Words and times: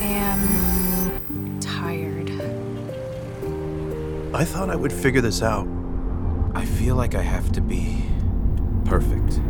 am 0.00 1.60
tired. 1.60 2.30
I 4.34 4.44
thought 4.44 4.70
I 4.70 4.76
would 4.76 4.92
figure 4.92 5.20
this 5.20 5.42
out. 5.42 5.66
I 6.54 6.64
feel 6.64 6.96
like 6.96 7.14
I 7.14 7.22
have 7.22 7.52
to 7.52 7.60
be 7.60 8.04
perfect. 8.84 9.40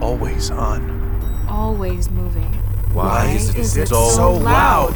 Always 0.00 0.50
on. 0.50 1.46
Always 1.48 2.10
moving. 2.10 2.52
Why, 2.92 3.26
Why 3.26 3.30
is 3.32 3.48
it 3.50 3.56
is 3.56 3.76
it 3.76 3.88
so, 3.88 4.08
so 4.10 4.32
loud? 4.32 4.94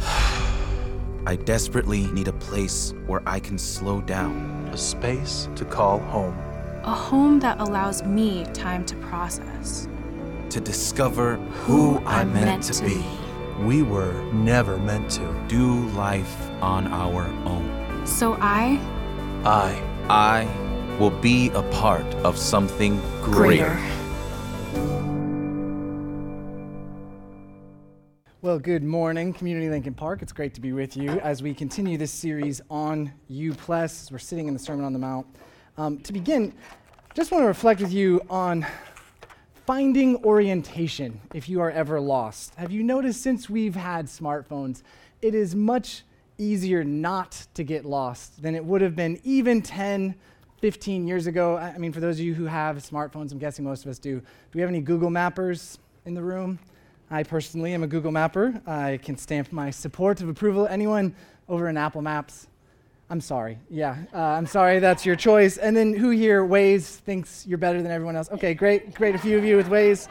I 1.26 1.36
desperately 1.36 2.06
need 2.08 2.28
a 2.28 2.32
place 2.32 2.92
where 3.06 3.22
I 3.26 3.38
can 3.38 3.58
slow 3.58 4.00
down. 4.00 4.68
A 4.72 4.76
space 4.76 5.48
to 5.56 5.64
call 5.64 5.98
home. 5.98 6.36
A 6.84 6.94
home 6.94 7.38
that 7.40 7.60
allows 7.60 8.02
me 8.02 8.46
time 8.54 8.84
to 8.86 8.96
process. 8.96 9.86
To 10.48 10.60
discover 10.60 11.36
who 11.36 11.98
I'm 12.06 12.32
meant, 12.32 12.64
to 12.64 12.82
be. 12.82 13.04
We 13.60 13.82
were 13.82 14.14
never 14.32 14.78
meant 14.78 15.10
to. 15.12 15.44
Do 15.46 15.86
life 15.90 16.50
on 16.62 16.86
our 16.86 17.26
own. 17.44 18.06
So 18.06 18.38
I, 18.40 18.80
I. 19.44 19.86
I 20.08 20.96
will 20.98 21.10
be 21.10 21.50
a 21.50 21.62
part 21.64 22.06
of 22.24 22.38
something 22.38 22.98
greater. 23.22 23.66
greater. 23.66 23.96
Well, 28.40 28.58
good 28.58 28.82
morning, 28.82 29.34
Community 29.34 29.68
Lincoln 29.68 29.92
Park. 29.92 30.22
It's 30.22 30.32
great 30.32 30.54
to 30.54 30.62
be 30.62 30.72
with 30.72 30.96
you 30.96 31.10
as 31.20 31.42
we 31.42 31.52
continue 31.52 31.98
this 31.98 32.10
series 32.10 32.62
on 32.70 33.12
U 33.28 33.52
Plus. 33.52 34.10
We're 34.10 34.18
sitting 34.18 34.48
in 34.48 34.54
the 34.54 34.58
Sermon 34.58 34.86
on 34.86 34.94
the 34.94 34.98
Mount. 34.98 35.26
Um, 35.76 35.98
to 35.98 36.14
begin, 36.14 36.54
just 37.12 37.30
want 37.30 37.42
to 37.42 37.46
reflect 37.46 37.82
with 37.82 37.92
you 37.92 38.22
on 38.30 38.66
finding 39.66 40.16
orientation 40.24 41.20
if 41.34 41.48
you 41.48 41.60
are 41.60 41.70
ever 41.70 42.00
lost. 42.00 42.54
Have 42.56 42.72
you 42.72 42.82
noticed 42.82 43.22
since 43.22 43.50
we've 43.50 43.74
had 43.74 44.06
smartphones, 44.06 44.82
it 45.22 45.34
is 45.34 45.54
much 45.54 46.02
easier 46.38 46.82
not 46.82 47.46
to 47.54 47.62
get 47.62 47.84
lost 47.84 48.42
than 48.42 48.54
it 48.54 48.64
would 48.64 48.80
have 48.80 48.96
been 48.96 49.20
even 49.22 49.60
10, 49.60 50.14
15 50.60 51.06
years 51.06 51.26
ago? 51.26 51.56
I 51.56 51.78
mean, 51.78 51.92
for 51.92 52.00
those 52.00 52.18
of 52.18 52.24
you 52.24 52.34
who 52.34 52.46
have 52.46 52.76
smartphones, 52.78 53.32
I'm 53.32 53.38
guessing 53.38 53.64
most 53.64 53.84
of 53.84 53.90
us 53.90 53.98
do. 53.98 54.20
Do 54.20 54.24
we 54.54 54.60
have 54.60 54.70
any 54.70 54.80
Google 54.80 55.10
Mappers 55.10 55.78
in 56.06 56.14
the 56.14 56.22
room? 56.22 56.58
I 57.10 57.22
personally 57.22 57.74
am 57.74 57.82
a 57.82 57.86
Google 57.86 58.12
Mapper. 58.12 58.60
I 58.66 58.98
can 59.02 59.16
stamp 59.16 59.52
my 59.52 59.70
support 59.70 60.20
of 60.20 60.28
approval. 60.28 60.66
Anyone 60.68 61.14
over 61.48 61.68
in 61.68 61.76
Apple 61.76 62.02
Maps? 62.02 62.46
I'm 63.10 63.20
sorry. 63.20 63.58
Yeah, 63.68 63.96
uh, 64.14 64.18
I'm 64.18 64.46
sorry. 64.46 64.78
That's 64.78 65.04
your 65.04 65.16
choice. 65.16 65.56
And 65.56 65.76
then 65.76 65.94
who 65.94 66.10
here 66.10 66.44
Waze 66.44 66.96
thinks 66.96 67.44
you're 67.44 67.58
better 67.58 67.82
than 67.82 67.90
everyone 67.90 68.14
else? 68.14 68.30
Okay, 68.30 68.54
great, 68.54 68.94
great. 68.94 69.16
A 69.16 69.18
few 69.18 69.36
of 69.36 69.44
you 69.44 69.56
with 69.56 69.66
Waze. 69.66 70.06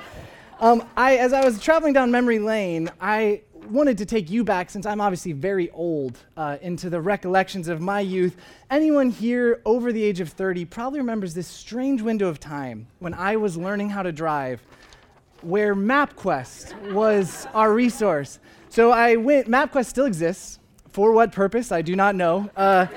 Um, 0.59 0.85
I, 0.97 1.15
as 1.15 1.31
I 1.31 1.45
was 1.45 1.61
traveling 1.61 1.93
down 1.93 2.11
memory 2.11 2.39
lane, 2.39 2.89
I 2.99 3.43
wanted 3.69 3.97
to 3.99 4.05
take 4.05 4.29
you 4.29 4.43
back, 4.43 4.69
since 4.69 4.85
I'm 4.85 4.99
obviously 4.99 5.31
very 5.31 5.69
old, 5.71 6.17
uh, 6.35 6.57
into 6.61 6.89
the 6.89 6.99
recollections 6.99 7.69
of 7.69 7.79
my 7.79 8.01
youth. 8.01 8.35
Anyone 8.69 9.09
here 9.09 9.61
over 9.63 9.93
the 9.93 10.03
age 10.03 10.19
of 10.19 10.29
30 10.29 10.65
probably 10.65 10.99
remembers 10.99 11.33
this 11.33 11.47
strange 11.47 12.01
window 12.01 12.27
of 12.27 12.41
time 12.41 12.87
when 12.99 13.13
I 13.13 13.37
was 13.37 13.55
learning 13.55 13.91
how 13.91 14.03
to 14.03 14.11
drive 14.11 14.61
where 15.41 15.73
MapQuest 15.73 16.91
was 16.91 17.47
our 17.53 17.73
resource. 17.73 18.39
So 18.67 18.91
I 18.91 19.15
went, 19.15 19.47
MapQuest 19.47 19.85
still 19.85 20.05
exists. 20.05 20.58
For 20.91 21.11
what 21.11 21.31
purpose? 21.31 21.71
I 21.71 21.81
do 21.81 21.95
not 21.95 22.15
know. 22.15 22.49
Uh, 22.55 22.87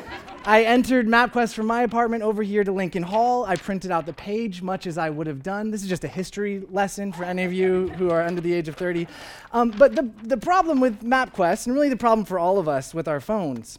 I 0.44 0.64
entered 0.64 1.06
MapQuest 1.06 1.54
from 1.54 1.66
my 1.66 1.82
apartment 1.82 2.22
over 2.24 2.42
here 2.42 2.64
to 2.64 2.72
Lincoln 2.72 3.02
Hall. 3.02 3.44
I 3.44 3.54
printed 3.54 3.90
out 3.90 4.06
the 4.06 4.12
page, 4.12 4.60
much 4.62 4.86
as 4.86 4.98
I 4.98 5.10
would 5.10 5.26
have 5.26 5.42
done. 5.42 5.70
This 5.70 5.82
is 5.82 5.88
just 5.88 6.02
a 6.02 6.08
history 6.08 6.64
lesson 6.70 7.12
for 7.12 7.22
any 7.22 7.44
of 7.44 7.52
you 7.52 7.90
who 7.90 8.10
are 8.10 8.22
under 8.22 8.40
the 8.40 8.52
age 8.52 8.66
of 8.66 8.76
30. 8.76 9.06
Um, 9.52 9.70
but 9.70 9.94
the, 9.94 10.10
the 10.22 10.36
problem 10.36 10.80
with 10.80 11.02
MapQuest, 11.02 11.66
and 11.66 11.74
really 11.74 11.90
the 11.90 11.96
problem 11.96 12.24
for 12.24 12.38
all 12.38 12.58
of 12.58 12.66
us 12.66 12.92
with 12.92 13.06
our 13.06 13.20
phones, 13.20 13.78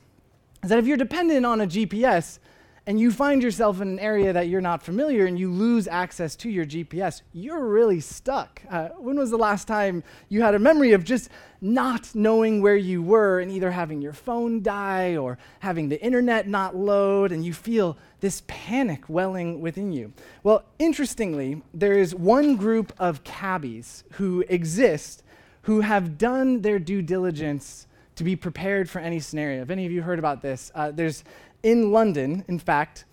is 0.64 0.70
that 0.70 0.80
if 0.80 0.86
you're 0.86 0.96
dependent 0.96 1.46
on 1.46 1.60
a 1.60 1.68
GPS, 1.68 2.40
and 2.86 3.00
you 3.00 3.12
find 3.12 3.42
yourself 3.42 3.80
in 3.80 3.88
an 3.88 4.00
area 4.00 4.34
that 4.34 4.50
you're 4.50 4.62
not 4.62 4.84
familiar 4.84 5.26
and 5.26 5.40
you 5.40 5.50
lose 5.52 5.88
access 5.88 6.36
to 6.36 6.50
your 6.50 6.66
GPS, 6.66 7.22
you're 7.32 7.66
really 7.66 8.02
stuck. 8.02 8.62
Uh, 8.70 8.90
when 8.98 9.18
was 9.18 9.32
the 9.32 9.38
last 9.38 9.68
time 9.68 10.04
you 10.28 10.42
had 10.42 10.54
a 10.54 10.60
memory 10.60 10.92
of 10.92 11.04
just 11.04 11.30
not 11.62 12.14
knowing 12.14 12.62
where 12.62 12.76
you 12.76 13.02
were 13.02 13.40
and 13.40 13.50
either 13.50 13.72
having 13.72 14.02
your 14.02 14.12
phone 14.12 14.62
die 14.62 15.16
or 15.16 15.38
having 15.60 15.88
the 15.88 16.02
internet 16.04 16.48
not 16.48 16.76
load 16.76 17.32
and 17.32 17.46
you 17.46 17.54
feel 17.54 17.98
this 18.20 18.44
panic 18.48 19.08
welling 19.08 19.62
within 19.62 19.94
you? 19.94 20.12
Well, 20.44 20.66
interestingly, 20.78 21.62
there 21.74 21.94
is 21.94 22.14
one 22.14 22.58
group 22.58 22.92
of 23.00 23.24
cabbies 23.24 24.04
who 24.14 24.44
exist 24.50 25.24
who 25.64 25.80
have 25.80 26.18
done 26.18 26.62
their 26.62 26.80
due 26.80 27.02
diligence 27.02 27.88
to 28.16 28.24
be 28.24 28.36
prepared 28.36 28.90
for 28.90 29.00
any 29.00 29.20
scenario. 29.20 29.60
Have 29.60 29.72
any 29.72 29.86
of 29.86 29.92
you 29.92 30.02
heard 30.02 30.20
about 30.20 30.42
this? 30.42 30.72
Uh, 30.76 30.92
there's 30.92 31.24
in 31.64 31.92
London, 31.92 32.44
in 32.48 32.60
fact, 32.60 33.06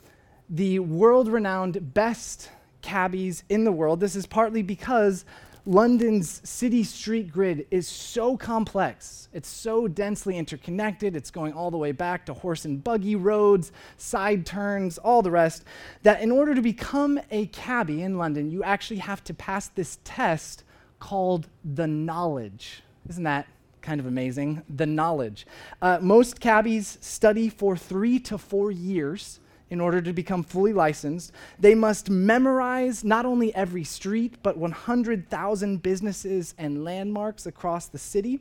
the 0.49 0.81
world 0.81 1.29
renowned 1.29 1.95
best 1.95 2.51
cabbies 2.83 3.45
in 3.49 3.65
the 3.65 3.73
world. 3.73 4.01
This 4.01 4.17
is 4.17 4.27
partly 4.27 4.63
because 4.63 5.25
London's 5.67 6.41
city 6.49 6.83
street 6.83 7.31
grid 7.31 7.67
is 7.71 7.87
so 7.87 8.37
complex. 8.37 9.29
It's 9.33 9.49
so 9.49 9.87
densely 9.87 10.37
interconnected. 10.37 11.15
It's 11.15 11.31
going 11.31 11.53
all 11.53 11.71
the 11.71 11.77
way 11.77 11.93
back 11.93 12.27
to 12.27 12.35
horse 12.35 12.65
and 12.65 12.83
buggy 12.83 13.15
roads, 13.15 13.71
side 13.97 14.47
turns, 14.47 14.99
all 14.99 15.23
the 15.23 15.31
rest. 15.31 15.65
That 16.03 16.21
in 16.21 16.33
order 16.33 16.55
to 16.55 16.63
become 16.63 17.21
a 17.31 17.47
cabbie 17.47 18.03
in 18.03 18.19
London, 18.19 18.51
you 18.51 18.65
actually 18.65 19.01
have 19.01 19.23
to 19.25 19.35
pass 19.35 19.69
this 19.69 19.99
test 20.03 20.65
called 20.99 21.47
the 21.65 21.87
knowledge. 21.87 22.83
Isn't 23.09 23.25
that 23.25 23.47
kind 23.83 24.01
of 24.01 24.07
amazing? 24.07 24.63
The 24.69 24.87
knowledge. 24.87 25.47
Uh, 25.81 25.99
most 26.01 26.41
cabbies 26.41 26.99
study 27.01 27.49
for 27.49 27.77
three 27.77 28.19
to 28.21 28.39
four 28.39 28.71
years 28.71 29.41
in 29.71 29.81
order 29.81 30.03
to 30.03 30.13
become 30.13 30.43
fully 30.43 30.73
licensed. 30.73 31.33
They 31.59 31.75
must 31.75 32.11
memorize 32.11 33.05
not 33.05 33.25
only 33.25 33.55
every 33.55 33.85
street, 33.85 34.35
but 34.43 34.57
100,000 34.57 35.83
businesses 35.83 36.55
and 36.59 36.85
landmarks 36.85 37.47
across 37.47 37.87
the 37.87 37.99
city, 37.99 38.41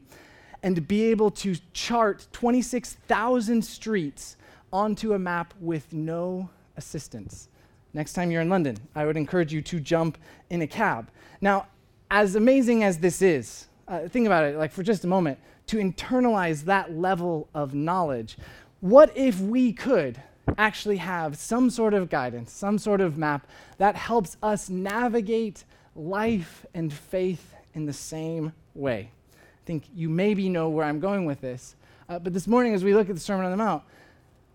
and 0.63 0.88
be 0.88 1.03
able 1.03 1.31
to 1.31 1.55
chart 1.72 2.28
26,000 2.33 3.63
streets 3.63 4.35
onto 4.73 5.13
a 5.13 5.19
map 5.19 5.53
with 5.61 5.94
no 5.94 6.49
assistance. 6.75 7.47
Next 7.94 8.13
time 8.13 8.29
you're 8.31 8.41
in 8.41 8.49
London, 8.49 8.78
I 8.95 9.05
would 9.05 9.17
encourage 9.17 9.53
you 9.53 9.61
to 9.63 9.79
jump 9.79 10.17
in 10.49 10.61
a 10.61 10.67
cab. 10.67 11.09
Now, 11.41 11.67
as 12.11 12.35
amazing 12.35 12.83
as 12.83 12.97
this 12.97 13.22
is, 13.22 13.67
uh, 13.89 14.07
think 14.07 14.27
about 14.27 14.45
it, 14.45 14.55
like 14.55 14.72
for 14.72 14.83
just 14.83 15.03
a 15.03 15.07
moment, 15.07 15.39
to 15.67 15.77
internalize 15.77 16.63
that 16.66 16.95
level 16.95 17.50
of 17.53 17.73
knowledge. 17.73 18.38
What 18.79 19.11
if 19.17 19.41
we 19.41 19.73
could 19.73 20.22
actually 20.57 20.97
have 20.97 21.38
some 21.38 21.69
sort 21.69 21.94
of 21.94 22.09
guidance, 22.09 22.51
some 22.51 22.78
sort 22.78 23.01
of 23.01 23.17
map 23.17 23.47
that 23.78 23.95
helps 23.95 24.38
us 24.41 24.69
navigate 24.69 25.66
life 25.95 26.66
and 26.73 26.94
faith 26.94 27.55
in 27.73 27.85
the 27.85 27.94
same 27.94 28.53
way? 28.75 29.11
I 29.33 29.66
think 29.66 29.83
you 29.94 30.09
maybe 30.09 30.49
know 30.49 30.69
where 30.69 30.85
I'm 30.85 30.99
going 30.99 31.25
with 31.25 31.41
this. 31.41 31.75
Uh, 32.07 32.19
but 32.19 32.33
this 32.33 32.47
morning, 32.47 32.73
as 32.73 32.83
we 32.83 32.94
look 32.94 33.09
at 33.09 33.16
the 33.16 33.22
Sermon 33.22 33.45
on 33.45 33.51
the 33.51 33.57
Mount, 33.57 33.83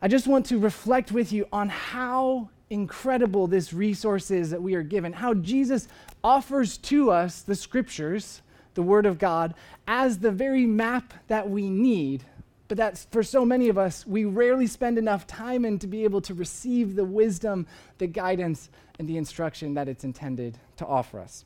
I 0.00 0.08
just 0.08 0.26
want 0.26 0.46
to 0.46 0.58
reflect 0.58 1.12
with 1.12 1.32
you 1.32 1.46
on 1.52 1.68
how 1.68 2.48
incredible 2.70 3.46
this 3.46 3.72
resource 3.72 4.30
is 4.30 4.50
that 4.50 4.62
we 4.62 4.74
are 4.74 4.82
given, 4.82 5.12
how 5.12 5.34
Jesus 5.34 5.88
offers 6.22 6.78
to 6.78 7.10
us 7.10 7.42
the 7.42 7.54
scriptures 7.54 8.42
the 8.74 8.82
Word 8.82 9.06
of 9.06 9.18
God 9.18 9.54
as 9.86 10.18
the 10.18 10.30
very 10.30 10.66
map 10.66 11.14
that 11.28 11.48
we 11.48 11.68
need. 11.68 12.24
But 12.68 12.78
that's 12.78 13.04
for 13.06 13.22
so 13.22 13.44
many 13.44 13.68
of 13.68 13.76
us, 13.76 14.06
we 14.06 14.24
rarely 14.24 14.66
spend 14.66 14.98
enough 14.98 15.26
time 15.26 15.64
in 15.64 15.78
to 15.80 15.86
be 15.86 16.04
able 16.04 16.20
to 16.22 16.34
receive 16.34 16.96
the 16.96 17.04
wisdom, 17.04 17.66
the 17.98 18.06
guidance, 18.06 18.70
and 18.98 19.08
the 19.08 19.16
instruction 19.16 19.74
that 19.74 19.88
it's 19.88 20.04
intended 20.04 20.58
to 20.76 20.86
offer 20.86 21.20
us. 21.20 21.44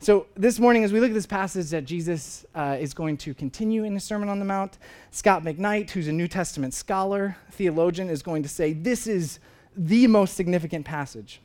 So, 0.00 0.26
this 0.34 0.58
morning, 0.58 0.84
as 0.84 0.92
we 0.92 1.00
look 1.00 1.10
at 1.10 1.14
this 1.14 1.26
passage 1.26 1.70
that 1.70 1.86
Jesus 1.86 2.44
uh, 2.54 2.76
is 2.78 2.92
going 2.92 3.16
to 3.18 3.32
continue 3.32 3.84
in 3.84 3.94
his 3.94 4.04
Sermon 4.04 4.28
on 4.28 4.38
the 4.38 4.44
Mount, 4.44 4.76
Scot 5.10 5.42
McKnight, 5.42 5.90
who's 5.90 6.08
a 6.08 6.12
New 6.12 6.28
Testament 6.28 6.74
scholar, 6.74 7.38
theologian, 7.52 8.10
is 8.10 8.22
going 8.22 8.42
to 8.42 8.48
say 8.48 8.74
this 8.74 9.06
is 9.06 9.38
the 9.76 10.06
most 10.06 10.34
significant 10.34 10.84
passage 10.84 11.40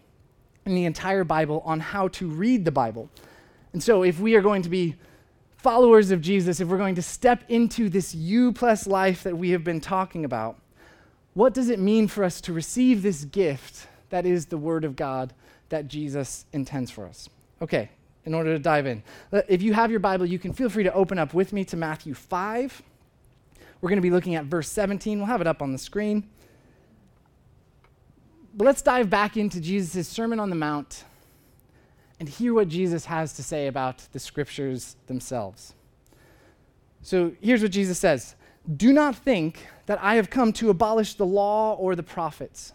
in 0.66 0.76
the 0.76 0.84
entire 0.84 1.24
Bible 1.24 1.62
on 1.64 1.80
how 1.80 2.10
to 2.10 2.28
read 2.28 2.66
the 2.66 2.72
Bible. 2.72 3.10
And 3.72 3.82
so, 3.82 4.04
if 4.04 4.20
we 4.20 4.36
are 4.36 4.42
going 4.42 4.62
to 4.64 4.70
be 4.70 4.96
followers 5.62 6.12
of 6.12 6.22
Jesus, 6.22 6.60
if 6.60 6.68
we're 6.68 6.78
going 6.78 6.96
to 6.96 7.02
step 7.02 7.44
into 7.50 7.90
this 7.90 8.16
U 8.16 8.52
plus 8.54 8.88
life 8.88 9.24
that 9.24 9.38
we 9.38 9.50
have 9.52 9.64
been 9.64 9.82
talking 9.82 10.24
about, 10.24 10.58
what 11.34 11.54
does 11.54 11.70
it 11.70 11.80
mean 11.80 12.08
for 12.08 12.24
us 12.24 12.42
to 12.42 12.54
receive 12.54 13.02
this 13.02 13.26
gift 13.26 13.88
that 14.10 14.26
is 14.26 14.48
the 14.48 14.58
Word 14.58 14.86
of 14.86 14.96
God 14.96 15.34
that 15.70 15.88
Jesus 15.88 16.46
intends 16.54 16.90
for 16.90 17.06
us? 17.06 17.30
Okay, 17.62 17.90
in 18.26 18.34
order 18.34 18.54
to 18.54 18.60
dive 18.60 18.88
in, 18.88 19.04
uh, 19.34 19.42
if 19.48 19.62
you 19.62 19.74
have 19.74 19.92
your 19.92 20.00
Bible, 20.00 20.26
you 20.26 20.40
can 20.40 20.54
feel 20.54 20.70
free 20.70 20.84
to 20.84 20.94
open 20.94 21.20
up 21.20 21.34
with 21.34 21.52
me 21.52 21.66
to 21.66 21.78
Matthew 21.78 22.14
5. 22.14 22.82
We're 23.82 23.90
going 23.90 23.98
to 23.98 24.02
be 24.02 24.12
looking 24.12 24.36
at 24.36 24.46
verse 24.46 24.70
17. 24.70 25.20
We'll 25.20 25.28
have 25.28 25.42
it 25.42 25.48
up 25.48 25.62
on 25.62 25.72
the 25.72 25.78
screen. 25.78 26.28
But 28.56 28.66
let's 28.66 28.82
dive 28.82 29.10
back 29.10 29.38
into 29.38 29.60
Jesus' 29.60 30.08
Sermon 30.08 30.40
on 30.40 30.50
the 30.50 30.56
Mount 30.56 31.04
and 32.20 32.28
hear 32.28 32.54
what 32.54 32.68
Jesus 32.68 33.06
has 33.06 33.34
to 33.34 33.44
say 33.44 33.68
about 33.68 34.08
the 34.12 34.20
scriptures 34.20 34.96
themselves. 35.08 35.74
So 37.02 37.34
here's 37.42 37.62
what 37.62 37.72
Jesus 37.72 37.98
says 37.98 38.36
Do 38.76 38.92
not 38.92 39.16
think 39.16 39.66
that 39.86 40.02
I 40.02 40.16
have 40.16 40.30
come 40.30 40.54
to 40.54 40.70
abolish 40.70 41.16
the 41.16 41.26
law 41.26 41.76
or 41.76 41.96
the 41.96 42.04
prophets. 42.04 42.74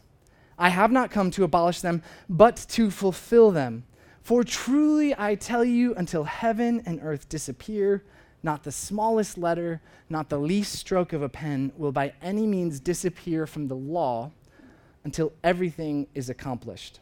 I 0.59 0.69
have 0.69 0.93
not 0.93 1.11
come 1.11 1.31
to 1.33 1.45
abolish 1.45 1.81
them, 1.81 2.03
but 2.29 2.57
to 2.71 2.91
fulfill 2.91 3.51
them. 3.51 3.85
For 4.23 4.45
truly 4.45 5.15
I 5.19 5.35
tell 5.35 5.65
you, 5.65 5.95
until 5.95 6.25
heaven 6.25 6.83
and 6.87 7.01
earth 7.03 7.29
disappear, 7.29 8.05
not 8.43 8.63
the 8.63 8.73
smallest 8.73 9.37
letter, 9.37 9.81
not 10.09 10.29
the 10.29 10.39
least 10.39 10.75
stroke 10.75 11.13
of 11.13 11.23
a 11.23 11.29
pen 11.29 11.73
will 11.77 11.93
by 11.93 12.13
any 12.23 12.47
means 12.47 12.79
disappear 12.79 13.47
from 13.47 13.69
the 13.69 13.77
law 13.77 14.31
until 15.03 15.33
everything 15.43 16.07
is 16.15 16.31
accomplished. 16.31 17.01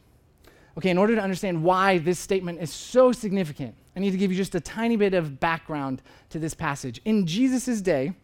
Okay, 0.79 0.91
in 0.91 0.99
order 0.99 1.15
to 1.15 1.21
understand 1.21 1.63
why 1.63 1.99
this 1.99 2.19
statement 2.19 2.61
is 2.61 2.73
so 2.73 3.13
significant, 3.13 3.75
I 3.95 4.01
need 4.01 4.13
to 4.13 4.17
give 4.17 4.31
you 4.31 4.37
just 4.37 4.55
a 4.55 4.61
tiny 4.61 4.97
bit 4.97 5.13
of 5.13 5.39
background 5.39 6.01
to 6.31 6.39
this 6.39 6.55
passage. 6.55 7.01
In 7.05 7.27
Jesus' 7.27 7.81
day, 7.83 8.15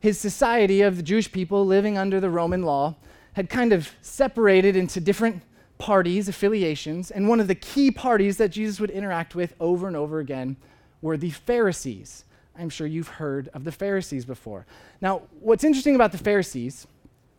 his 0.00 0.18
society 0.18 0.82
of 0.82 0.96
the 0.96 1.02
Jewish 1.02 1.30
people 1.32 1.66
living 1.66 1.98
under 1.98 2.20
the 2.20 2.30
Roman 2.30 2.62
law 2.62 2.96
had 3.32 3.50
kind 3.50 3.72
of 3.72 3.90
separated 4.00 4.76
into 4.76 5.00
different 5.00 5.42
parties, 5.78 6.28
affiliations, 6.28 7.10
and 7.10 7.28
one 7.28 7.40
of 7.40 7.48
the 7.48 7.54
key 7.54 7.90
parties 7.90 8.36
that 8.36 8.50
Jesus 8.50 8.80
would 8.80 8.90
interact 8.90 9.34
with 9.34 9.54
over 9.58 9.86
and 9.86 9.96
over 9.96 10.20
again 10.20 10.56
were 11.02 11.16
the 11.16 11.30
Pharisees. 11.30 12.24
I'm 12.56 12.68
sure 12.68 12.86
you've 12.86 13.08
heard 13.08 13.48
of 13.54 13.64
the 13.64 13.72
Pharisees 13.72 14.24
before. 14.24 14.66
Now, 15.00 15.22
what's 15.40 15.64
interesting 15.64 15.94
about 15.94 16.12
the 16.12 16.18
Pharisees 16.18 16.86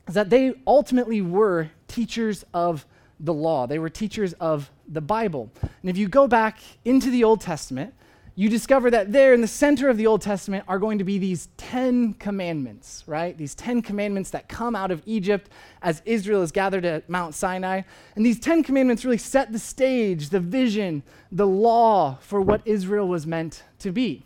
is 0.07 0.13
that 0.13 0.29
they 0.29 0.53
ultimately 0.65 1.21
were 1.21 1.69
teachers 1.88 2.45
of 2.53 2.85
the 3.19 3.33
law, 3.33 3.68
they 3.68 3.80
were 3.80 3.89
teachers 3.89 4.33
of 4.33 4.71
the 4.88 5.01
Bible. 5.01 5.51
And 5.62 5.89
if 5.89 5.98
you 5.98 6.07
go 6.07 6.27
back 6.27 6.60
into 6.86 7.10
the 7.10 7.24
Old 7.24 7.42
Testament, 7.42 7.94
you 8.39 8.48
discover 8.48 8.89
that 8.92 9.12
there 9.12 9.33
in 9.33 9.42
the 9.42 9.48
center 9.48 9.89
of 9.89 9.98
the 9.98 10.07
Old 10.07 10.21
Testament 10.21 10.63
are 10.66 10.80
going 10.80 10.98
to 11.00 11.04
be 11.04 11.18
these 11.18 11.50
10 11.57 12.13
commandments, 12.13 13.04
right? 13.06 13.38
These 13.38 13.54
10 13.56 13.81
commandments 13.81 14.30
that 14.30 14.48
come 14.48 14.77
out 14.77 14.92
of 14.92 15.01
Egypt 15.06 15.50
as 15.81 16.01
Israel 16.06 16.42
is 16.42 16.54
gathered 16.54 16.86
at 16.86 17.10
Mount 17.10 17.36
Sinai. 17.36 17.81
And 18.16 18.25
these 18.25 18.39
10 18.39 18.63
commandments 18.63 19.04
really 19.04 19.18
set 19.18 19.51
the 19.51 19.60
stage, 19.60 20.30
the 20.30 20.39
vision, 20.39 21.04
the 21.33 21.45
law 21.48 22.18
for 22.22 22.39
what 22.39 22.62
Israel 22.63 23.10
was 23.10 23.27
meant 23.27 23.63
to 23.80 23.92
be. 23.92 24.24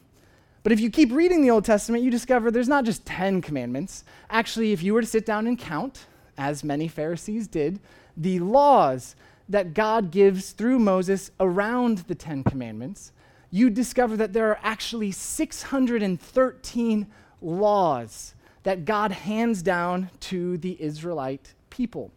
But 0.61 0.71
if 0.71 0.79
you 0.79 0.91
keep 0.91 1.11
reading 1.11 1.41
the 1.41 1.49
Old 1.49 1.65
Testament, 1.65 2.03
you 2.03 2.11
discover 2.11 2.51
there's 2.51 2.69
not 2.69 2.85
just 2.85 3.05
10 3.07 3.41
commandments. 3.41 4.03
Actually, 4.29 4.73
if 4.73 4.83
you 4.83 4.93
were 4.93 5.01
to 5.01 5.07
sit 5.07 5.25
down 5.25 5.47
and 5.47 5.57
count, 5.57 6.05
as 6.37 6.63
many 6.63 6.87
Pharisees 6.87 7.47
did, 7.47 7.79
the 8.15 8.39
laws 8.39 9.15
that 9.49 9.73
God 9.73 10.11
gives 10.11 10.51
through 10.51 10.79
Moses 10.79 11.31
around 11.39 11.99
the 11.99 12.15
Ten 12.15 12.43
Commandments, 12.43 13.11
you 13.51 13.69
discover 13.69 14.17
that 14.17 14.33
there 14.33 14.49
are 14.49 14.59
actually 14.63 15.11
613 15.11 17.07
laws 17.41 18.33
that 18.63 18.85
God 18.85 19.11
hands 19.11 19.61
down 19.61 20.09
to 20.21 20.57
the 20.57 20.81
Israelite 20.81 21.53
people. 21.69 22.11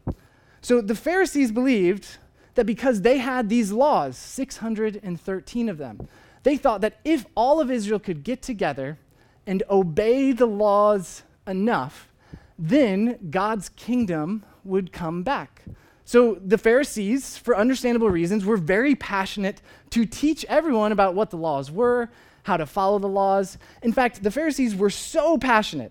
So 0.61 0.81
the 0.81 0.95
Pharisees 0.95 1.53
believed 1.53 2.19
that 2.55 2.65
because 2.65 3.03
they 3.03 3.19
had 3.19 3.49
these 3.49 3.71
laws, 3.71 4.17
613 4.17 5.69
of 5.69 5.79
them, 5.79 6.09
they 6.43 6.57
thought 6.57 6.81
that 6.81 7.01
if 7.05 7.27
all 7.35 7.61
of 7.61 7.71
Israel 7.71 7.99
could 7.99 8.25
get 8.25 8.41
together 8.41 8.99
and 9.47 9.63
obey 9.69 10.33
the 10.33 10.47
laws 10.47 11.23
enough, 11.47 12.13
then 12.59 13.19
God's 13.31 13.69
kingdom 13.69 14.45
would 14.65 14.93
come 14.93 15.23
back. 15.23 15.65
So 16.07 16.37
the 16.37 16.57
Pharisees, 16.57 17.37
for 17.37 17.57
understandable 17.57 18.09
reasons, 18.09 18.45
were 18.45 18.57
very 18.57 18.95
passionate 18.95 19.61
to 19.91 20.07
teach 20.07 20.45
everyone 20.45 20.93
about 20.93 21.17
what 21.17 21.31
the 21.31 21.37
laws 21.37 21.69
were, 21.69 22.09
how 22.45 22.57
to 22.57 22.65
follow 22.65 23.01
the 23.01 23.09
laws. 23.09 23.59
In 23.83 23.93
fact, 23.93 24.23
the 24.23 24.31
Pharisees 24.31 24.77
were 24.77 24.89
so 24.89 25.37
passionate 25.37 25.91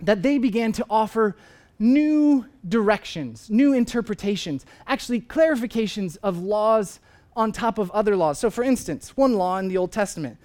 that 0.00 0.22
they 0.22 0.36
began 0.36 0.70
to 0.72 0.84
offer 0.90 1.34
new 1.78 2.44
directions, 2.68 3.48
new 3.48 3.72
interpretations, 3.72 4.66
actually 4.86 5.22
clarifications 5.22 6.18
of 6.22 6.42
laws 6.42 7.00
on 7.34 7.52
top 7.52 7.78
of 7.78 7.90
other 7.92 8.14
laws. 8.14 8.38
So, 8.38 8.50
for 8.50 8.62
instance, 8.62 9.16
one 9.16 9.32
law 9.32 9.56
in 9.56 9.68
the 9.68 9.78
Old 9.78 9.92
Testament 9.92 10.36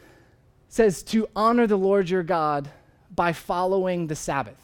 says 0.69 1.03
to 1.03 1.27
honor 1.35 1.67
the 1.67 1.77
Lord 1.77 2.09
your 2.09 2.23
God 2.23 2.69
by 3.13 3.33
following 3.33 4.07
the 4.07 4.15
Sabbath 4.15 4.55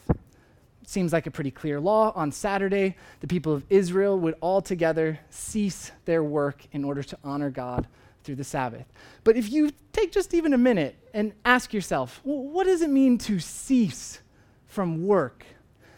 seems 0.85 1.13
like 1.13 1.27
a 1.27 1.31
pretty 1.31 1.51
clear 1.51 1.80
law. 1.80 2.12
On 2.15 2.31
Saturday, 2.31 2.95
the 3.19 3.27
people 3.27 3.53
of 3.53 3.65
Israel 3.69 4.19
would 4.19 4.35
all 4.41 4.62
together 4.62 5.19
cease 5.30 5.91
their 6.06 6.24
work 6.24 6.65
in 6.71 6.83
order 6.83 7.03
to 7.03 7.18
honor 7.24 7.50
God 7.50 7.88
through 8.24 8.35
the 8.35 8.44
Sabbath. 8.44 8.85
But 9.24 9.35
if 9.35 9.51
you 9.51 9.71
take 9.91 10.12
just 10.12 10.33
even 10.33 10.53
a 10.53 10.57
minute 10.57 10.95
and 11.13 11.33
ask 11.45 11.74
yourself, 11.74 12.21
well, 12.24 12.44
what 12.44 12.65
does 12.65 12.81
it 12.81 12.89
mean 12.89 13.18
to 13.19 13.39
cease 13.39 14.19
from 14.65 15.06
work? 15.06 15.45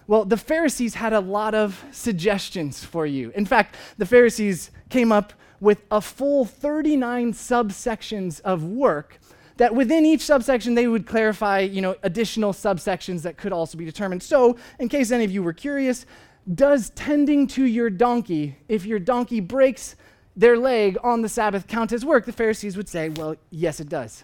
Well, 0.08 0.26
the 0.26 0.38
Pharisees 0.38 0.96
had 0.96 1.14
a 1.14 1.20
lot 1.20 1.56
of 1.56 1.84
suggestions 1.92 2.84
for 2.84 3.06
you. 3.06 3.32
In 3.36 3.46
fact, 3.46 3.76
the 3.98 4.06
Pharisees 4.06 4.70
came 4.90 5.12
up 5.12 5.34
with 5.60 5.82
a 5.90 6.02
full 6.02 6.46
39 6.46 7.34
subsections 7.34 8.42
of 8.42 8.64
work 8.64 9.20
that 9.58 9.74
within 9.74 10.06
each 10.06 10.22
subsection 10.22 10.76
they 10.76 10.88
would 10.88 11.06
clarify, 11.06 11.60
you 11.60 11.82
know, 11.82 11.96
additional 12.04 12.54
subsections 12.54 13.22
that 13.24 13.38
could 13.38 13.54
also 13.54 13.78
be 13.78 13.86
determined. 13.86 14.24
So, 14.24 14.58
in 14.80 14.90
case 14.90 15.12
any 15.12 15.24
of 15.24 15.32
you 15.32 15.44
were 15.44 15.54
curious, 15.54 16.06
does 16.54 16.92
tending 16.92 17.48
to 17.48 17.66
your 17.66 17.90
donkey, 17.90 18.58
if 18.68 18.86
your 18.86 19.00
donkey 19.00 19.40
breaks 19.40 19.96
their 20.36 20.58
leg 20.58 20.98
on 21.04 21.22
the 21.22 21.30
Sabbath, 21.30 21.68
count 21.68 21.92
as 21.92 22.06
work? 22.06 22.26
The 22.26 22.32
Pharisees 22.32 22.78
would 22.78 22.90
say, 22.90 23.10
well, 23.10 23.36
yes, 23.50 23.80
it 23.80 23.90
does. 23.90 24.24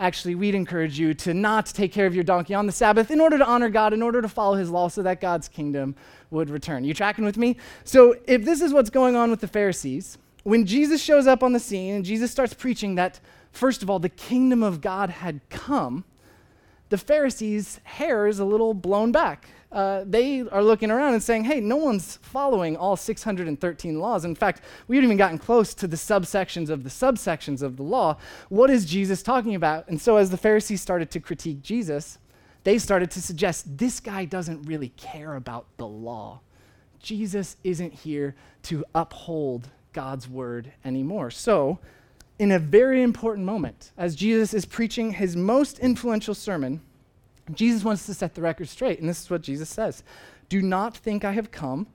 Actually, 0.00 0.36
we'd 0.36 0.54
encourage 0.54 0.96
you 0.96 1.12
to 1.12 1.34
not 1.34 1.66
take 1.66 1.92
care 1.92 2.06
of 2.06 2.14
your 2.14 2.22
donkey 2.22 2.54
on 2.54 2.66
the 2.66 2.72
Sabbath 2.72 3.10
in 3.10 3.20
order 3.20 3.36
to 3.36 3.44
honor 3.44 3.68
God, 3.68 3.92
in 3.92 4.00
order 4.00 4.22
to 4.22 4.28
follow 4.28 4.54
his 4.54 4.70
law, 4.70 4.86
so 4.86 5.02
that 5.02 5.20
God's 5.20 5.48
kingdom 5.48 5.96
would 6.30 6.50
return. 6.50 6.84
You 6.84 6.94
tracking 6.94 7.24
with 7.24 7.36
me? 7.36 7.56
So, 7.82 8.14
if 8.26 8.44
this 8.44 8.60
is 8.60 8.72
what's 8.72 8.90
going 8.90 9.16
on 9.16 9.30
with 9.30 9.40
the 9.40 9.48
Pharisees, 9.48 10.16
when 10.44 10.64
Jesus 10.64 11.02
shows 11.02 11.26
up 11.26 11.42
on 11.42 11.52
the 11.52 11.58
scene 11.58 11.96
and 11.96 12.04
Jesus 12.04 12.30
starts 12.30 12.54
preaching 12.54 12.94
that 12.94 13.18
first 13.52 13.82
of 13.82 13.90
all, 13.90 13.98
the 13.98 14.08
kingdom 14.08 14.62
of 14.62 14.80
God 14.80 15.10
had 15.10 15.40
come, 15.50 16.04
the 16.88 16.98
Pharisees' 16.98 17.80
hair 17.84 18.26
is 18.26 18.38
a 18.38 18.44
little 18.44 18.72
blown 18.72 19.12
back. 19.12 19.48
Uh, 19.70 20.02
they 20.06 20.40
are 20.40 20.62
looking 20.62 20.90
around 20.90 21.12
and 21.12 21.22
saying, 21.22 21.44
hey, 21.44 21.60
no 21.60 21.76
one's 21.76 22.16
following 22.22 22.74
all 22.76 22.96
613 22.96 24.00
laws. 24.00 24.24
In 24.24 24.34
fact, 24.34 24.62
we 24.86 24.96
haven't 24.96 25.08
even 25.08 25.18
gotten 25.18 25.38
close 25.38 25.74
to 25.74 25.86
the 25.86 25.96
subsections 25.96 26.70
of 26.70 26.84
the 26.84 26.88
subsections 26.88 27.60
of 27.60 27.76
the 27.76 27.82
law. 27.82 28.16
What 28.48 28.70
is 28.70 28.86
Jesus 28.86 29.22
talking 29.22 29.54
about? 29.54 29.86
And 29.88 30.00
so, 30.00 30.16
as 30.16 30.30
the 30.30 30.38
Pharisees 30.38 30.80
started 30.80 31.10
to 31.10 31.20
critique 31.20 31.62
Jesus, 31.62 32.16
they 32.64 32.78
started 32.78 33.10
to 33.12 33.22
suggest 33.22 33.76
this 33.76 34.00
guy 34.00 34.24
doesn't 34.24 34.62
really 34.62 34.88
care 34.90 35.34
about 35.34 35.66
the 35.76 35.86
law. 35.86 36.40
Jesus 36.98 37.56
isn't 37.62 37.92
here 37.92 38.34
to 38.64 38.84
uphold 38.94 39.68
God's 39.92 40.28
word 40.28 40.72
anymore. 40.84 41.30
So, 41.30 41.78
in 42.38 42.52
a 42.52 42.58
very 42.58 43.02
important 43.02 43.46
moment, 43.46 43.92
as 43.96 44.14
Jesus 44.14 44.54
is 44.54 44.64
preaching 44.64 45.12
his 45.12 45.36
most 45.36 45.78
influential 45.80 46.34
sermon, 46.34 46.80
Jesus 47.52 47.82
wants 47.82 48.06
to 48.06 48.14
set 48.14 48.34
the 48.34 48.42
record 48.42 48.68
straight. 48.68 49.00
And 49.00 49.08
this 49.08 49.22
is 49.22 49.30
what 49.30 49.42
Jesus 49.42 49.68
says 49.68 50.02
Do 50.48 50.62
not 50.62 50.96
think 50.96 51.24
I 51.24 51.32
have 51.32 51.50
come 51.50 51.86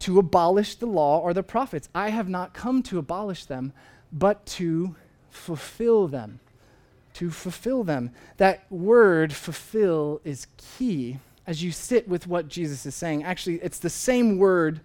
to 0.00 0.18
abolish 0.18 0.74
the 0.76 0.86
law 0.86 1.20
or 1.20 1.32
the 1.32 1.42
prophets. 1.42 1.88
I 1.94 2.10
have 2.10 2.28
not 2.28 2.54
come 2.54 2.82
to 2.84 2.98
abolish 2.98 3.44
them, 3.44 3.72
but 4.12 4.44
to 4.46 4.96
fulfill 5.30 6.08
them. 6.08 6.40
To 7.14 7.30
fulfill 7.30 7.84
them. 7.84 8.10
That 8.38 8.70
word, 8.70 9.32
fulfill, 9.32 10.20
is 10.24 10.48
key 10.56 11.18
as 11.46 11.62
you 11.62 11.70
sit 11.70 12.08
with 12.08 12.26
what 12.26 12.48
Jesus 12.48 12.84
is 12.86 12.94
saying. 12.94 13.22
Actually, 13.22 13.56
it's 13.56 13.78
the 13.78 13.90
same 13.90 14.38
word 14.38 14.80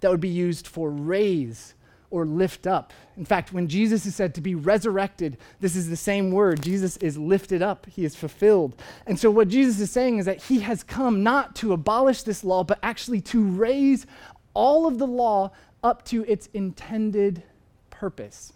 that 0.00 0.10
would 0.10 0.20
be 0.20 0.28
used 0.28 0.66
for 0.66 0.90
raise 0.90 1.74
or 2.14 2.24
lift 2.24 2.64
up. 2.64 2.92
In 3.16 3.24
fact, 3.24 3.52
when 3.52 3.66
Jesus 3.66 4.06
is 4.06 4.14
said 4.14 4.36
to 4.36 4.40
be 4.40 4.54
resurrected, 4.54 5.36
this 5.58 5.74
is 5.74 5.90
the 5.90 5.96
same 5.96 6.30
word. 6.30 6.62
Jesus 6.62 6.96
is 6.98 7.18
lifted 7.18 7.60
up, 7.60 7.86
he 7.86 8.04
is 8.04 8.14
fulfilled. 8.14 8.80
And 9.04 9.18
so, 9.18 9.32
what 9.32 9.48
Jesus 9.48 9.80
is 9.80 9.90
saying 9.90 10.18
is 10.18 10.26
that 10.26 10.44
he 10.44 10.60
has 10.60 10.84
come 10.84 11.24
not 11.24 11.56
to 11.56 11.72
abolish 11.72 12.22
this 12.22 12.44
law, 12.44 12.62
but 12.62 12.78
actually 12.84 13.20
to 13.22 13.42
raise 13.44 14.06
all 14.54 14.86
of 14.86 14.98
the 14.98 15.08
law 15.08 15.50
up 15.82 16.04
to 16.04 16.24
its 16.26 16.48
intended 16.54 17.42
purpose, 17.90 18.52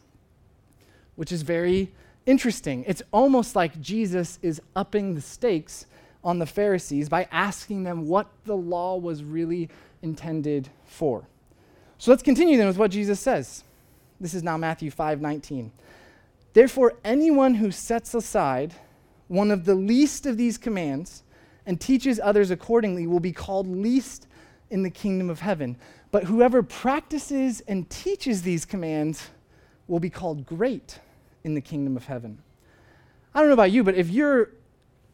which 1.17 1.33
is 1.33 1.43
very 1.43 1.91
interesting. 2.27 2.85
It's 2.87 3.03
almost 3.13 3.57
like 3.57 3.81
Jesus 3.81 4.39
is 4.41 4.63
upping 4.77 5.17
the 5.17 5.21
stakes 5.21 5.87
on 6.23 6.39
the 6.39 6.47
Pharisees 6.47 7.09
by 7.09 7.27
asking 7.33 7.83
them 7.83 8.07
what 8.07 8.29
the 8.45 8.57
law 8.57 8.97
was 8.97 9.25
really 9.25 9.69
intended 10.01 10.69
for. 10.87 11.27
So 11.99 12.13
let's 12.13 12.23
continue 12.23 12.57
then 12.57 12.69
with 12.69 12.79
what 12.79 12.93
Jesus 12.93 13.19
says. 13.19 13.65
This 14.21 14.33
is 14.33 14.45
now 14.45 14.57
Matthew 14.57 14.91
5 14.91 15.21
19. 15.21 15.73
Therefore, 16.53 16.95
anyone 17.05 17.55
who 17.55 17.71
sets 17.71 18.15
aside 18.15 18.75
one 19.27 19.51
of 19.51 19.65
the 19.65 19.75
least 19.75 20.25
of 20.25 20.37
these 20.37 20.57
commands 20.57 21.23
and 21.67 21.81
teaches 21.81 22.19
others 22.23 22.51
accordingly 22.51 23.07
will 23.07 23.21
be 23.21 23.33
called 23.33 23.67
least 23.67 24.27
in 24.71 24.83
the 24.83 24.91
kingdom 24.91 25.29
of 25.29 25.41
heaven. 25.41 25.77
But 26.11 26.25
whoever 26.25 26.63
practices 26.63 27.61
and 27.69 27.89
teaches 27.91 28.43
these 28.43 28.65
commands 28.65 29.29
will 29.87 30.01
be 30.01 30.09
called 30.09 30.47
great 30.47 31.01
in 31.45 31.55
the 31.55 31.61
kingdom 31.61 31.97
of 31.97 32.07
heaven. 32.07 32.39
I 33.35 33.41
don't 33.41 33.49
know 33.49 33.55
about 33.55 33.73
you, 33.73 33.85
but 33.85 33.95
if 33.95 34.09
you're 34.09 34.51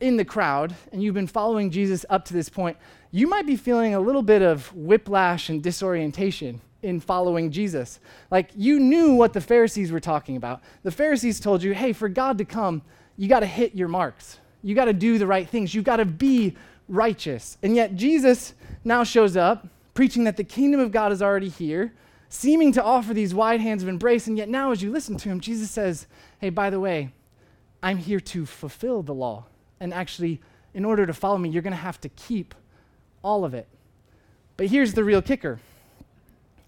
in 0.01 0.17
the 0.17 0.25
crowd 0.25 0.75
and 0.93 1.03
you've 1.03 1.15
been 1.15 1.27
following 1.27 1.71
Jesus 1.71 2.05
up 2.11 2.25
to 2.27 2.35
this 2.35 2.49
point, 2.49 2.77
you 3.11 3.27
might 3.27 3.47
be 3.47 3.57
feeling 3.57 3.95
a 3.95 4.01
little 4.01 4.23
bit 4.23 4.43
of 4.43 4.73
whiplash 4.75 5.49
and 5.49 5.63
disorientation 5.63 6.61
in 6.85 7.01
following 7.01 7.51
Jesus. 7.51 7.99
Like 8.31 8.51
you 8.55 8.79
knew 8.79 9.15
what 9.15 9.33
the 9.33 9.41
Pharisees 9.41 9.91
were 9.91 10.01
talking 10.01 10.37
about. 10.37 10.63
The 10.83 10.91
Pharisees 10.91 11.41
told 11.41 11.63
you, 11.63 11.75
hey, 11.75 11.93
for 11.93 12.09
God 12.09 12.39
to 12.39 12.45
come, 12.45 12.83
you 13.17 13.29
got 13.29 13.41
to 13.41 13.47
hit 13.47 13.75
your 13.75 13.89
marks. 13.89 14.39
You 14.63 14.75
got 14.75 14.87
to 14.87 14.93
do 14.93 15.19
the 15.19 15.27
right 15.27 15.49
things. 15.49 15.75
You 15.75 15.83
got 15.83 15.97
to 15.97 16.05
be 16.05 16.57
righteous. 16.89 17.59
And 17.63 17.75
yet 17.75 17.97
Jesus 17.97 18.55
now 18.85 19.05
shows 19.05 19.37
up 19.37 19.67
preaching 19.95 20.25
that 20.25 20.37
the 20.37 20.45
kingdom 20.45 20.81
of 20.81 20.91
God 20.91 21.13
is 21.13 21.23
already 21.23 21.49
here, 21.49 21.93
seeming 22.29 22.73
to 22.73 22.83
offer 22.83 23.15
these 23.15 23.35
wide 23.35 23.61
hands 23.61 23.83
of 23.83 23.89
embrace. 23.89 24.27
And 24.27 24.37
yet 24.37 24.49
now, 24.49 24.73
as 24.73 24.83
you 24.83 24.91
listen 24.91 25.17
to 25.17 25.29
him, 25.29 25.41
Jesus 25.41 25.71
says, 25.71 26.07
hey, 26.41 26.51
by 26.51 26.71
the 26.71 26.81
way, 26.81 27.13
I'm 27.83 27.99
here 27.99 28.21
to 28.21 28.47
fulfill 28.47 29.03
the 29.03 29.15
law. 29.15 29.47
And 29.81 29.95
actually, 29.95 30.41
in 30.73 30.85
order 30.85 31.07
to 31.07 31.13
follow 31.13 31.39
me, 31.39 31.49
you're 31.49 31.63
going 31.63 31.73
to 31.73 31.77
have 31.77 32.01
to 32.01 32.09
keep 32.09 32.55
all 33.23 33.45
of 33.45 33.55
it. 33.55 33.69
But 34.57 34.67
here's 34.67 34.95
the 34.95 35.05
real 35.05 35.23
kicker 35.23 35.61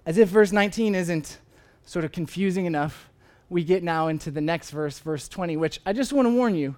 as 0.06 0.16
if 0.16 0.28
verse 0.28 0.52
19 0.52 0.94
isn't 0.94 1.38
sort 1.84 2.04
of 2.04 2.12
confusing 2.12 2.64
enough, 2.64 3.10
we 3.50 3.64
get 3.64 3.82
now 3.82 4.08
into 4.08 4.30
the 4.30 4.40
next 4.40 4.70
verse, 4.70 5.00
verse 5.00 5.28
20, 5.28 5.56
which 5.56 5.80
I 5.84 5.92
just 5.92 6.12
want 6.12 6.26
to 6.26 6.34
warn 6.34 6.54
you 6.54 6.76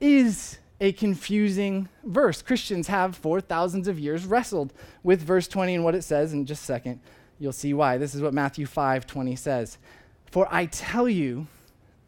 is 0.00 0.58
a 0.80 0.92
confusing 0.92 1.88
verse. 2.04 2.42
Christians 2.42 2.88
have 2.88 3.16
for 3.16 3.40
thousands 3.40 3.86
of 3.86 3.98
years 3.98 4.24
wrestled 4.26 4.72
with 5.02 5.20
verse 5.20 5.46
20 5.46 5.76
and 5.76 5.84
what 5.84 5.94
it 5.94 6.02
says. 6.02 6.32
In 6.32 6.46
just 6.46 6.62
a 6.62 6.66
second, 6.66 7.00
you'll 7.38 7.52
see 7.52 7.74
why. 7.74 7.98
This 7.98 8.14
is 8.14 8.22
what 8.22 8.34
Matthew 8.34 8.66
5 8.66 9.06
20 9.06 9.36
says. 9.36 9.78
For 10.26 10.48
I 10.50 10.66
tell 10.66 11.08
you 11.08 11.46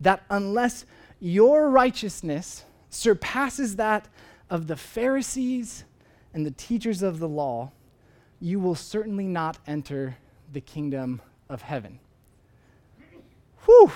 that 0.01 0.25
unless 0.31 0.87
your 1.21 1.69
righteousness 1.71 2.65
surpasses 2.89 3.77
that 3.77 4.09
of 4.49 4.67
the 4.67 4.77
Pharisees 4.77 5.85
and 6.35 6.47
the 6.47 6.51
teachers 6.51 7.03
of 7.03 7.19
the 7.19 7.29
law, 7.29 7.73
you 8.41 8.59
will 8.59 8.75
certainly 8.75 9.27
not 9.27 9.59
enter 9.67 10.17
the 10.53 10.61
kingdom 10.61 11.21
of 11.49 11.63
heaven. 11.63 11.99
Whew. 13.65 13.93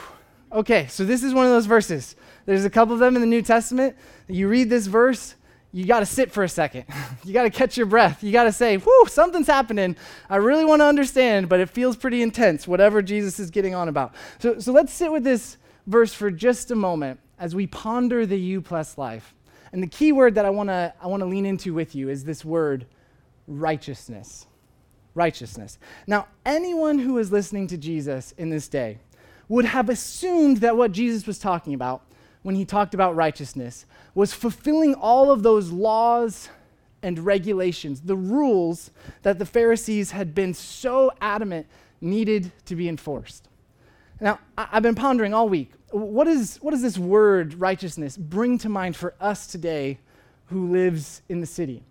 Okay, 0.52 0.86
so 0.86 1.04
this 1.04 1.22
is 1.22 1.34
one 1.34 1.44
of 1.44 1.52
those 1.52 1.66
verses. 1.66 2.16
There's 2.44 2.64
a 2.64 2.70
couple 2.70 2.94
of 2.94 3.00
them 3.00 3.16
in 3.16 3.20
the 3.20 3.26
New 3.26 3.42
Testament. 3.42 3.96
You 4.28 4.48
read 4.48 4.70
this 4.70 4.86
verse, 4.86 5.34
you 5.72 5.84
got 5.84 6.00
to 6.00 6.06
sit 6.06 6.32
for 6.32 6.44
a 6.44 6.48
second. 6.48 6.84
you 7.24 7.32
got 7.32 7.42
to 7.42 7.50
catch 7.50 7.76
your 7.76 7.86
breath. 7.86 8.22
You 8.22 8.32
got 8.32 8.44
to 8.44 8.52
say, 8.52 8.78
whew, 8.78 9.06
something's 9.08 9.48
happening. 9.48 9.96
I 10.30 10.36
really 10.36 10.64
want 10.64 10.80
to 10.80 10.86
understand, 10.86 11.48
but 11.48 11.60
it 11.60 11.68
feels 11.68 11.96
pretty 11.96 12.22
intense, 12.22 12.66
whatever 12.66 13.02
Jesus 13.02 13.38
is 13.38 13.50
getting 13.50 13.74
on 13.74 13.88
about. 13.88 14.14
So, 14.38 14.58
so 14.58 14.72
let's 14.72 14.92
sit 14.92 15.10
with 15.12 15.24
this 15.24 15.58
verse 15.86 16.14
for 16.14 16.30
just 16.30 16.70
a 16.70 16.76
moment 16.76 17.20
as 17.38 17.54
we 17.54 17.66
ponder 17.66 18.24
the 18.24 18.38
U 18.38 18.62
plus 18.62 18.96
life. 18.96 19.34
And 19.72 19.82
the 19.82 19.88
key 19.88 20.12
word 20.12 20.36
that 20.36 20.44
I 20.44 20.50
want 20.50 20.70
to 20.70 20.94
I 21.02 21.08
want 21.08 21.20
to 21.20 21.26
lean 21.26 21.44
into 21.44 21.74
with 21.74 21.94
you 21.94 22.08
is 22.08 22.24
this 22.24 22.44
word 22.44 22.86
righteousness 23.46 24.46
righteousness. 25.16 25.78
Now, 26.06 26.28
anyone 26.44 26.98
who 26.98 27.18
is 27.18 27.32
listening 27.32 27.66
to 27.68 27.76
Jesus 27.76 28.32
in 28.38 28.50
this 28.50 28.68
day 28.68 28.98
would 29.48 29.64
have 29.64 29.88
assumed 29.88 30.58
that 30.58 30.76
what 30.76 30.92
Jesus 30.92 31.26
was 31.26 31.38
talking 31.38 31.74
about 31.74 32.02
when 32.42 32.54
he 32.54 32.64
talked 32.64 32.94
about 32.94 33.16
righteousness 33.16 33.86
was 34.14 34.32
fulfilling 34.32 34.94
all 34.94 35.30
of 35.30 35.42
those 35.42 35.70
laws 35.70 36.48
and 37.02 37.18
regulations, 37.18 38.00
the 38.02 38.16
rules 38.16 38.90
that 39.22 39.38
the 39.38 39.46
Pharisees 39.46 40.10
had 40.10 40.34
been 40.34 40.54
so 40.54 41.12
adamant 41.20 41.66
needed 42.00 42.52
to 42.66 42.76
be 42.76 42.88
enforced. 42.88 43.48
Now, 44.20 44.38
I- 44.56 44.66
have 44.66 44.82
been 44.82 44.94
pondering 44.94 45.34
all 45.34 45.48
week 45.48 45.72
what, 45.90 46.26
is, 46.26 46.56
what 46.56 46.72
does 46.72 46.82
this 46.82 46.98
word 46.98 47.54
righteousness 47.54 48.16
bring 48.16 48.58
to 48.58 48.68
mind 48.68 48.96
for 48.96 49.14
us 49.20 49.46
today 49.46 49.98
who 50.46 50.70
lives 50.70 51.22
in 51.28 51.40
the 51.40 51.46
city? 51.46 51.82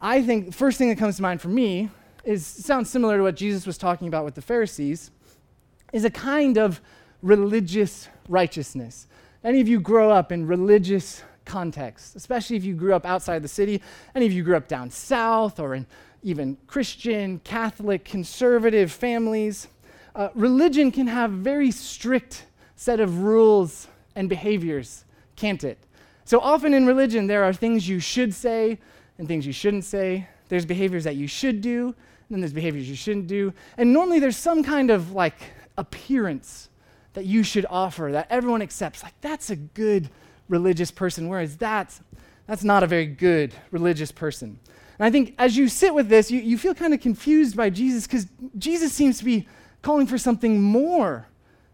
I 0.00 0.22
think 0.22 0.46
the 0.46 0.52
first 0.52 0.78
thing 0.78 0.90
that 0.90 0.98
comes 0.98 1.16
to 1.16 1.22
mind 1.22 1.40
for 1.40 1.48
me 1.48 1.90
is 2.26 2.44
sounds 2.44 2.90
similar 2.90 3.16
to 3.16 3.22
what 3.22 3.36
Jesus 3.36 3.66
was 3.66 3.78
talking 3.78 4.08
about 4.08 4.24
with 4.24 4.34
the 4.34 4.42
Pharisees, 4.42 5.10
is 5.92 6.04
a 6.04 6.10
kind 6.10 6.58
of 6.58 6.80
religious 7.22 8.08
righteousness. 8.28 9.06
Any 9.44 9.60
of 9.60 9.68
you 9.68 9.80
grow 9.80 10.10
up 10.10 10.32
in 10.32 10.46
religious 10.46 11.22
contexts, 11.44 12.16
especially 12.16 12.56
if 12.56 12.64
you 12.64 12.74
grew 12.74 12.94
up 12.94 13.06
outside 13.06 13.42
the 13.42 13.48
city, 13.48 13.80
any 14.14 14.26
of 14.26 14.32
you 14.32 14.42
grew 14.42 14.56
up 14.56 14.66
down 14.66 14.90
south 14.90 15.60
or 15.60 15.74
in 15.74 15.86
even 16.22 16.58
Christian, 16.66 17.38
Catholic, 17.44 18.04
conservative 18.04 18.90
families, 18.90 19.68
uh, 20.16 20.30
religion 20.34 20.90
can 20.90 21.06
have 21.06 21.30
very 21.30 21.70
strict 21.70 22.46
set 22.74 22.98
of 22.98 23.20
rules 23.20 23.86
and 24.16 24.28
behaviors, 24.28 25.04
can't 25.36 25.62
it? 25.62 25.78
So 26.24 26.40
often 26.40 26.74
in 26.74 26.84
religion, 26.86 27.28
there 27.28 27.44
are 27.44 27.52
things 27.52 27.88
you 27.88 28.00
should 28.00 28.34
say 28.34 28.78
and 29.18 29.28
things 29.28 29.46
you 29.46 29.52
shouldn't 29.52 29.84
say. 29.84 30.26
There's 30.48 30.66
behaviors 30.66 31.04
that 31.04 31.14
you 31.14 31.28
should 31.28 31.60
do 31.60 31.94
then 32.30 32.40
there's 32.40 32.52
behaviors 32.52 32.88
you 32.88 32.96
shouldn't 32.96 33.26
do. 33.26 33.52
And 33.76 33.92
normally 33.92 34.18
there's 34.18 34.36
some 34.36 34.62
kind 34.62 34.90
of 34.90 35.12
like 35.12 35.36
appearance 35.78 36.68
that 37.14 37.24
you 37.24 37.42
should 37.42 37.66
offer 37.70 38.10
that 38.12 38.26
everyone 38.30 38.62
accepts. 38.62 39.02
Like 39.02 39.18
that's 39.20 39.50
a 39.50 39.56
good 39.56 40.10
religious 40.48 40.90
person, 40.90 41.28
whereas 41.28 41.56
that's 41.56 42.00
that's 42.46 42.62
not 42.62 42.82
a 42.82 42.86
very 42.86 43.06
good 43.06 43.54
religious 43.72 44.12
person. 44.12 44.58
And 44.98 45.06
I 45.06 45.10
think 45.10 45.34
as 45.38 45.56
you 45.56 45.68
sit 45.68 45.94
with 45.94 46.08
this, 46.08 46.30
you, 46.30 46.40
you 46.40 46.56
feel 46.56 46.74
kind 46.74 46.94
of 46.94 47.00
confused 47.00 47.56
by 47.56 47.70
Jesus 47.70 48.06
because 48.06 48.26
Jesus 48.56 48.92
seems 48.92 49.18
to 49.18 49.24
be 49.24 49.48
calling 49.82 50.06
for 50.06 50.16
something 50.16 50.62
more 50.62 51.26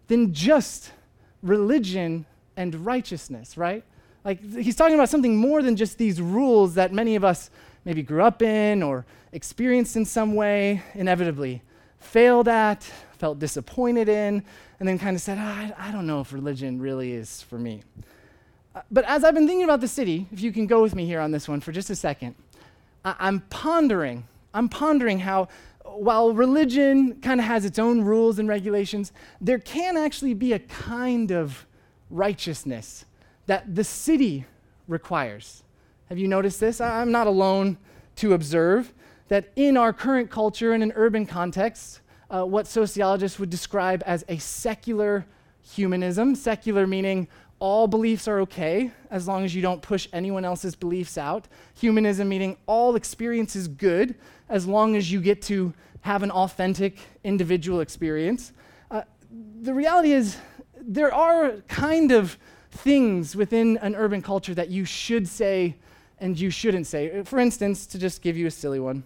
than 0.09 0.33
just 0.33 0.93
religion 1.43 2.27
and 2.57 2.75
righteousness, 2.87 3.57
right? 3.57 3.85
Like 4.25 4.43
he's 4.43 4.77
talking 4.77 4.95
about 4.95 5.09
something 5.09 5.37
more 5.37 5.63
than 5.63 5.77
just 5.77 5.99
these 5.99 6.21
rules 6.21 6.75
that 6.75 6.93
many 6.93 7.17
of 7.17 7.25
us 7.25 7.51
maybe 7.85 8.03
grew 8.03 8.23
up 8.23 8.43
in 8.43 8.83
or 8.83 9.05
experienced 9.33 9.97
in 9.97 10.05
some 10.05 10.35
way, 10.35 10.83
inevitably 10.95 11.63
failed 11.99 12.49
at, 12.49 12.83
felt 13.19 13.39
disappointed 13.39 14.09
in, 14.09 14.43
and 14.81 14.89
then 14.89 14.99
kind 14.99 15.15
of 15.15 15.23
said, 15.23 15.39
oh, 15.39 15.41
I, 15.41 15.73
I, 15.79 15.93
don't 15.93 16.07
know 16.07 16.21
if 16.21 16.33
religion 16.33 16.81
really 16.81 17.13
is 17.13 17.43
for 17.43 17.59
me. 17.59 17.83
Uh, 18.75 18.81
but 18.91 19.05
as 19.05 19.23
I've 19.23 19.35
been 19.35 19.47
thinking 19.47 19.65
about 19.65 19.81
the 19.81 19.89
city, 19.89 20.27
if 20.33 20.41
you 20.41 20.53
can 20.53 20.67
go 20.67 20.83
with 20.83 20.95
me 20.95 21.07
here 21.07 21.21
on 21.21 21.31
this 21.31 21.49
one 21.49 21.61
for 21.61 21.71
just 21.71 21.91
a 21.91 21.95
second, 21.95 22.35
I, 23.05 23.15
I'm 23.21 23.41
pondering, 23.51 24.27
I'm 24.53 24.69
pondering 24.69 25.21
how 25.21 25.49
while 25.85 26.33
religion 26.33 27.21
kind 27.21 27.41
of 27.41 27.47
has 27.47 27.65
its 27.65 27.79
own 27.79 28.03
rules 28.03 28.39
and 28.39 28.49
regulations, 28.49 29.13
there 29.41 29.59
can 29.59 29.97
actually 29.97 30.35
be 30.35 30.53
a 30.53 30.59
kind 30.59 31.31
of 31.31 31.67
righteousness 32.11 33.05
that 33.47 33.75
the 33.75 33.85
city 33.85 34.47
requires. 34.89 35.62
Have 36.13 36.19
you 36.19 36.29
noticed 36.29 36.61
this? 36.61 36.79
I'm 36.79 37.11
not 37.11 37.27
alone 37.27 37.79
to 38.17 38.35
observe 38.35 38.93
that 39.29 39.51
in 39.57 39.79
our 39.79 39.95
current 39.95 40.31
culture 40.31 40.75
in 40.75 40.83
an 40.83 40.93
urban 40.95 41.25
context, 41.25 42.03
uh, 42.29 42.45
what 42.45 42.67
sociologists 42.67 43.39
would 43.39 43.49
describe 43.49 44.03
as 44.05 44.23
a 44.29 44.37
secular 44.37 45.25
humanism, 45.63 46.35
secular 46.35 46.87
meaning 46.87 47.29
all 47.61 47.89
beliefs 47.89 48.29
are 48.29 48.41
okay 48.41 48.91
as 49.11 49.27
long 49.27 49.43
as 49.43 49.55
you 49.55 49.63
don't 49.63 49.81
push 49.81 50.07
anyone 50.13 50.45
else's 50.45 50.75
beliefs 50.75 51.17
out. 51.17 51.49
Humanism 51.77 52.29
meaning 52.29 52.59
all 52.67 52.95
experience 52.95 53.57
is 53.57 53.67
good 53.67 54.15
as 54.51 54.67
long 54.67 54.97
as 54.97 55.11
you 55.11 55.19
get 55.19 55.41
to 55.41 55.73
have 56.03 56.23
an 56.23 56.31
authentic 56.31 56.99
individual 57.25 57.81
experience. 57.81 58.53
Uh, 58.91 59.01
the 59.63 59.73
reality 59.73 60.13
is, 60.13 60.37
there 60.79 61.15
are 61.15 61.53
kind 61.69 62.13
of 62.13 62.37
things 62.71 63.35
within 63.35 63.79
an 63.79 63.95
urban 63.95 64.21
culture 64.21 64.55
that 64.55 64.69
you 64.69 64.85
should 64.85 65.27
say 65.27 65.75
and 66.23 66.39
you 66.39 66.51
shouldn't 66.51 66.87
say. 66.87 67.23
For 67.25 67.39
instance, 67.39 67.85
to 67.87 67.99
just 67.99 68.23
give 68.23 68.37
you 68.37 68.47
a 68.47 68.51
silly 68.51 68.81
one, 68.81 69.03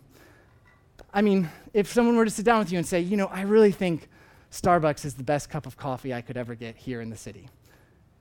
I 1.12 1.22
mean, 1.22 1.48
if 1.72 1.90
someone 1.92 2.14
were 2.14 2.26
to 2.26 2.30
sit 2.30 2.44
down 2.44 2.58
with 2.58 2.70
you 2.70 2.78
and 2.78 2.86
say, 2.86 3.00
you 3.00 3.16
know, 3.16 3.26
I 3.26 3.40
really 3.42 3.72
think 3.72 4.08
Starbucks 4.52 5.04
is 5.04 5.14
the 5.14 5.24
best 5.24 5.48
cup 5.48 5.66
of 5.66 5.76
coffee 5.76 6.12
I 6.12 6.20
could 6.20 6.36
ever 6.36 6.54
get 6.54 6.76
here 6.76 7.00
in 7.00 7.08
the 7.08 7.16
city. 7.16 7.48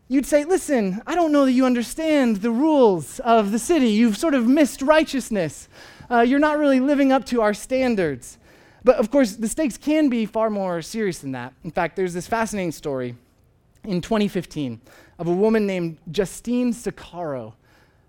You'd 0.08 0.26
say, 0.26 0.46
listen, 0.46 1.02
I 1.06 1.14
don't 1.14 1.32
know 1.32 1.46
that 1.46 1.52
you 1.52 1.66
understand 1.66 2.38
the 2.38 2.52
rules 2.52 3.20
of 3.20 3.52
the 3.52 3.60
city. 3.60 3.90
You've 3.90 4.18
sort 4.18 4.34
of 4.34 4.48
missed 4.48 4.82
righteousness. 4.82 5.68
Uh, 6.10 6.22
you're 6.22 6.40
not 6.40 6.58
really 6.58 6.80
living 6.80 7.12
up 7.12 7.26
to 7.26 7.42
our 7.42 7.54
standards. 7.54 8.38
But 8.84 8.98
of 8.98 9.12
course, 9.12 9.36
the 9.36 9.50
stakes 9.50 9.78
can 9.78 10.10
be 10.10 10.26
far 10.26 10.50
more 10.50 10.82
serious 10.82 11.20
than 11.20 11.34
that. 11.34 11.54
In 11.64 11.72
fact, 11.72 11.96
there's 11.96 12.14
this 12.14 12.28
fascinating 12.28 12.72
story 12.72 13.16
in 13.84 14.00
2015 14.00 14.80
of 15.20 15.28
a 15.28 15.34
woman 15.34 15.68
named 15.68 15.98
Justine 16.12 16.72
Sacco 16.72 17.56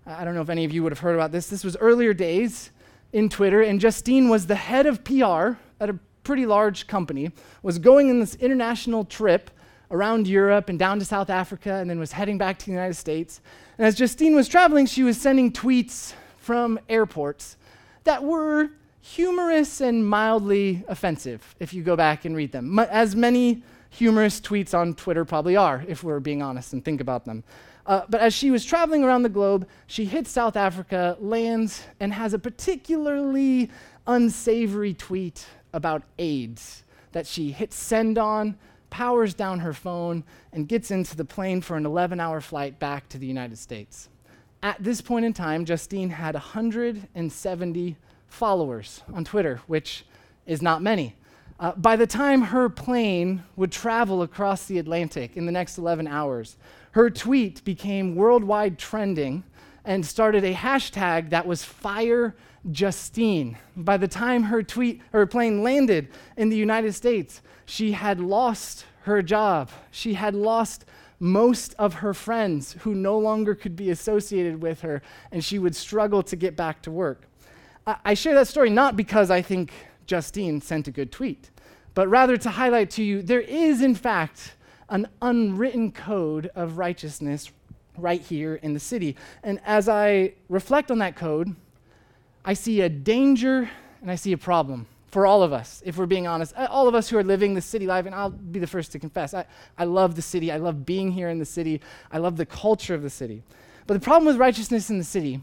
I 0.07 0.23
don't 0.23 0.35
know 0.35 0.41
if 0.41 0.49
any 0.49 0.63
of 0.63 0.71
you 0.71 0.83
would 0.83 0.93
have 0.93 0.99
heard 0.99 1.15
about 1.15 1.33
this. 1.33 1.47
This 1.47 1.65
was 1.65 1.75
earlier 1.77 2.13
days 2.13 2.71
in 3.11 3.27
Twitter, 3.27 3.61
and 3.61 3.79
Justine 3.79 4.29
was 4.29 4.47
the 4.47 4.55
head 4.55 4.85
of 4.85 5.03
PR 5.03 5.57
at 5.81 5.89
a 5.89 5.99
pretty 6.23 6.45
large 6.45 6.87
company, 6.87 7.31
was 7.61 7.77
going 7.77 8.09
on 8.09 8.21
this 8.21 8.35
international 8.35 9.03
trip 9.03 9.51
around 9.91 10.25
Europe 10.25 10.69
and 10.69 10.79
down 10.79 10.99
to 10.99 11.05
South 11.05 11.29
Africa, 11.29 11.73
and 11.73 11.89
then 11.89 11.99
was 11.99 12.13
heading 12.13 12.37
back 12.37 12.57
to 12.59 12.65
the 12.65 12.71
United 12.71 12.93
States. 12.93 13.41
And 13.77 13.85
as 13.85 13.95
Justine 13.95 14.33
was 14.33 14.47
traveling, 14.47 14.85
she 14.85 15.03
was 15.03 15.19
sending 15.19 15.51
tweets 15.51 16.13
from 16.37 16.79
airports 16.87 17.57
that 18.05 18.23
were 18.23 18.69
humorous 19.01 19.81
and 19.81 20.07
mildly 20.07 20.85
offensive, 20.87 21.55
if 21.59 21.73
you 21.73 21.83
go 21.83 21.97
back 21.97 22.23
and 22.23 22.33
read 22.33 22.53
them, 22.53 22.79
as 22.79 23.13
many 23.13 23.61
humorous 23.89 24.39
tweets 24.39 24.73
on 24.73 24.93
Twitter 24.93 25.25
probably 25.25 25.57
are, 25.57 25.83
if 25.87 26.01
we're 26.01 26.21
being 26.21 26.41
honest 26.41 26.71
and 26.71 26.83
think 26.85 27.01
about 27.01 27.25
them. 27.25 27.43
Uh, 27.87 28.01
but 28.09 28.19
as 28.19 28.33
she 28.33 28.51
was 28.51 28.65
traveling 28.65 29.03
around 29.03 29.23
the 29.23 29.29
globe, 29.29 29.65
she 29.87 30.03
hits 30.03 30.29
South 30.29 30.57
Africa, 30.57 31.17
lands, 31.21 31.83
and 32.01 32.13
has 32.13 32.33
a 32.33 32.39
particularly 32.39 33.71
unsavory 34.05 34.93
tweet 34.93 35.45
about 35.73 36.03
AIDS 36.19 36.83
that 37.13 37.25
she 37.25 37.51
hits 37.51 37.77
send 37.77 38.17
on, 38.17 38.57
powers 38.89 39.33
down 39.33 39.59
her 39.59 39.73
phone, 39.73 40.23
and 40.51 40.67
gets 40.67 40.91
into 40.91 41.15
the 41.15 41.23
plane 41.23 41.61
for 41.61 41.77
an 41.77 41.85
11 41.85 42.19
hour 42.19 42.41
flight 42.41 42.77
back 42.77 43.07
to 43.09 43.17
the 43.17 43.25
United 43.25 43.57
States. 43.57 44.09
At 44.61 44.83
this 44.83 44.99
point 44.99 45.25
in 45.25 45.33
time, 45.33 45.63
Justine 45.63 46.09
had 46.09 46.33
170 46.33 47.97
followers 48.27 49.01
on 49.13 49.23
Twitter, 49.23 49.61
which 49.67 50.05
is 50.45 50.61
not 50.61 50.81
many. 50.81 51.15
Uh, 51.59 51.71
by 51.71 51.95
the 51.95 52.05
time 52.05 52.41
her 52.41 52.69
plane 52.69 53.43
would 53.55 53.71
travel 53.71 54.21
across 54.21 54.65
the 54.65 54.77
Atlantic 54.77 55.37
in 55.37 55.45
the 55.45 55.51
next 55.51 55.77
11 55.77 56.07
hours, 56.07 56.57
her 56.97 57.11
tweet 57.11 57.63
became 57.63 58.15
worldwide 58.15 58.79
trending 58.79 59.43
and 59.85 60.03
started 60.03 60.43
a 60.43 60.55
hashtag 60.55 61.29
that 61.29 61.45
was 61.45 61.63
Fire 61.63 62.35
Justine. 62.71 63.55
By 63.75 63.97
the 63.97 64.07
time 64.07 64.41
her 64.41 64.63
tweet, 64.63 65.03
her 65.11 65.27
plane 65.27 65.61
landed 65.61 66.07
in 66.37 66.49
the 66.49 66.57
United 66.57 66.93
States, 66.93 67.43
she 67.67 67.91
had 67.91 68.19
lost 68.19 68.85
her 69.03 69.21
job. 69.21 69.69
She 69.91 70.15
had 70.15 70.33
lost 70.33 70.85
most 71.19 71.75
of 71.77 71.93
her 71.93 72.15
friends 72.15 72.75
who 72.79 72.95
no 72.95 73.19
longer 73.19 73.53
could 73.53 73.75
be 73.75 73.91
associated 73.91 74.63
with 74.63 74.81
her, 74.81 75.03
and 75.31 75.45
she 75.45 75.59
would 75.59 75.75
struggle 75.75 76.23
to 76.23 76.35
get 76.35 76.55
back 76.55 76.81
to 76.81 76.89
work. 76.89 77.27
I, 77.85 77.97
I 78.05 78.13
share 78.15 78.33
that 78.33 78.47
story 78.47 78.71
not 78.71 78.97
because 78.97 79.29
I 79.29 79.43
think 79.43 79.71
Justine 80.07 80.61
sent 80.61 80.87
a 80.87 80.91
good 80.91 81.11
tweet, 81.11 81.51
but 81.93 82.07
rather 82.07 82.37
to 82.37 82.49
highlight 82.49 82.89
to 82.91 83.03
you 83.03 83.21
there 83.21 83.41
is, 83.41 83.83
in 83.83 83.93
fact, 83.93 84.55
an 84.89 85.07
unwritten 85.21 85.91
code 85.91 86.49
of 86.55 86.77
righteousness 86.77 87.51
right 87.97 88.21
here 88.21 88.55
in 88.55 88.73
the 88.73 88.79
city. 88.79 89.15
And 89.43 89.59
as 89.65 89.89
I 89.89 90.33
reflect 90.49 90.91
on 90.91 90.99
that 90.99 91.15
code, 91.15 91.55
I 92.45 92.53
see 92.53 92.81
a 92.81 92.89
danger 92.89 93.69
and 94.01 94.11
I 94.11 94.15
see 94.15 94.31
a 94.31 94.37
problem 94.37 94.87
for 95.11 95.25
all 95.25 95.41
of 95.41 95.53
us, 95.53 95.81
if 95.85 95.97
we're 95.97 96.05
being 96.05 96.27
honest. 96.27 96.53
Uh, 96.55 96.67
all 96.69 96.87
of 96.87 96.93
us 96.93 97.09
who 97.09 97.17
are 97.17 97.23
living 97.23 97.53
the 97.53 97.61
city 97.61 97.87
life, 97.87 98.05
and 98.05 98.13
I'll 98.13 98.29
be 98.29 98.59
the 98.59 98.67
first 98.67 98.91
to 98.91 98.99
confess, 98.99 99.33
I, 99.33 99.45
I 99.77 99.85
love 99.85 100.15
the 100.15 100.21
city. 100.21 100.51
I 100.51 100.57
love 100.57 100.85
being 100.85 101.11
here 101.11 101.29
in 101.29 101.39
the 101.39 101.45
city. 101.45 101.81
I 102.11 102.17
love 102.17 102.37
the 102.37 102.45
culture 102.45 102.93
of 102.93 103.01
the 103.01 103.09
city. 103.09 103.41
But 103.87 103.93
the 103.93 103.99
problem 103.99 104.25
with 104.25 104.37
righteousness 104.37 104.89
in 104.89 104.97
the 104.97 105.03
city 105.03 105.41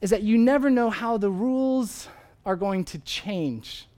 is 0.00 0.10
that 0.10 0.22
you 0.22 0.36
never 0.36 0.68
know 0.68 0.90
how 0.90 1.16
the 1.16 1.30
rules 1.30 2.08
are 2.44 2.56
going 2.56 2.84
to 2.84 2.98
change. 2.98 3.88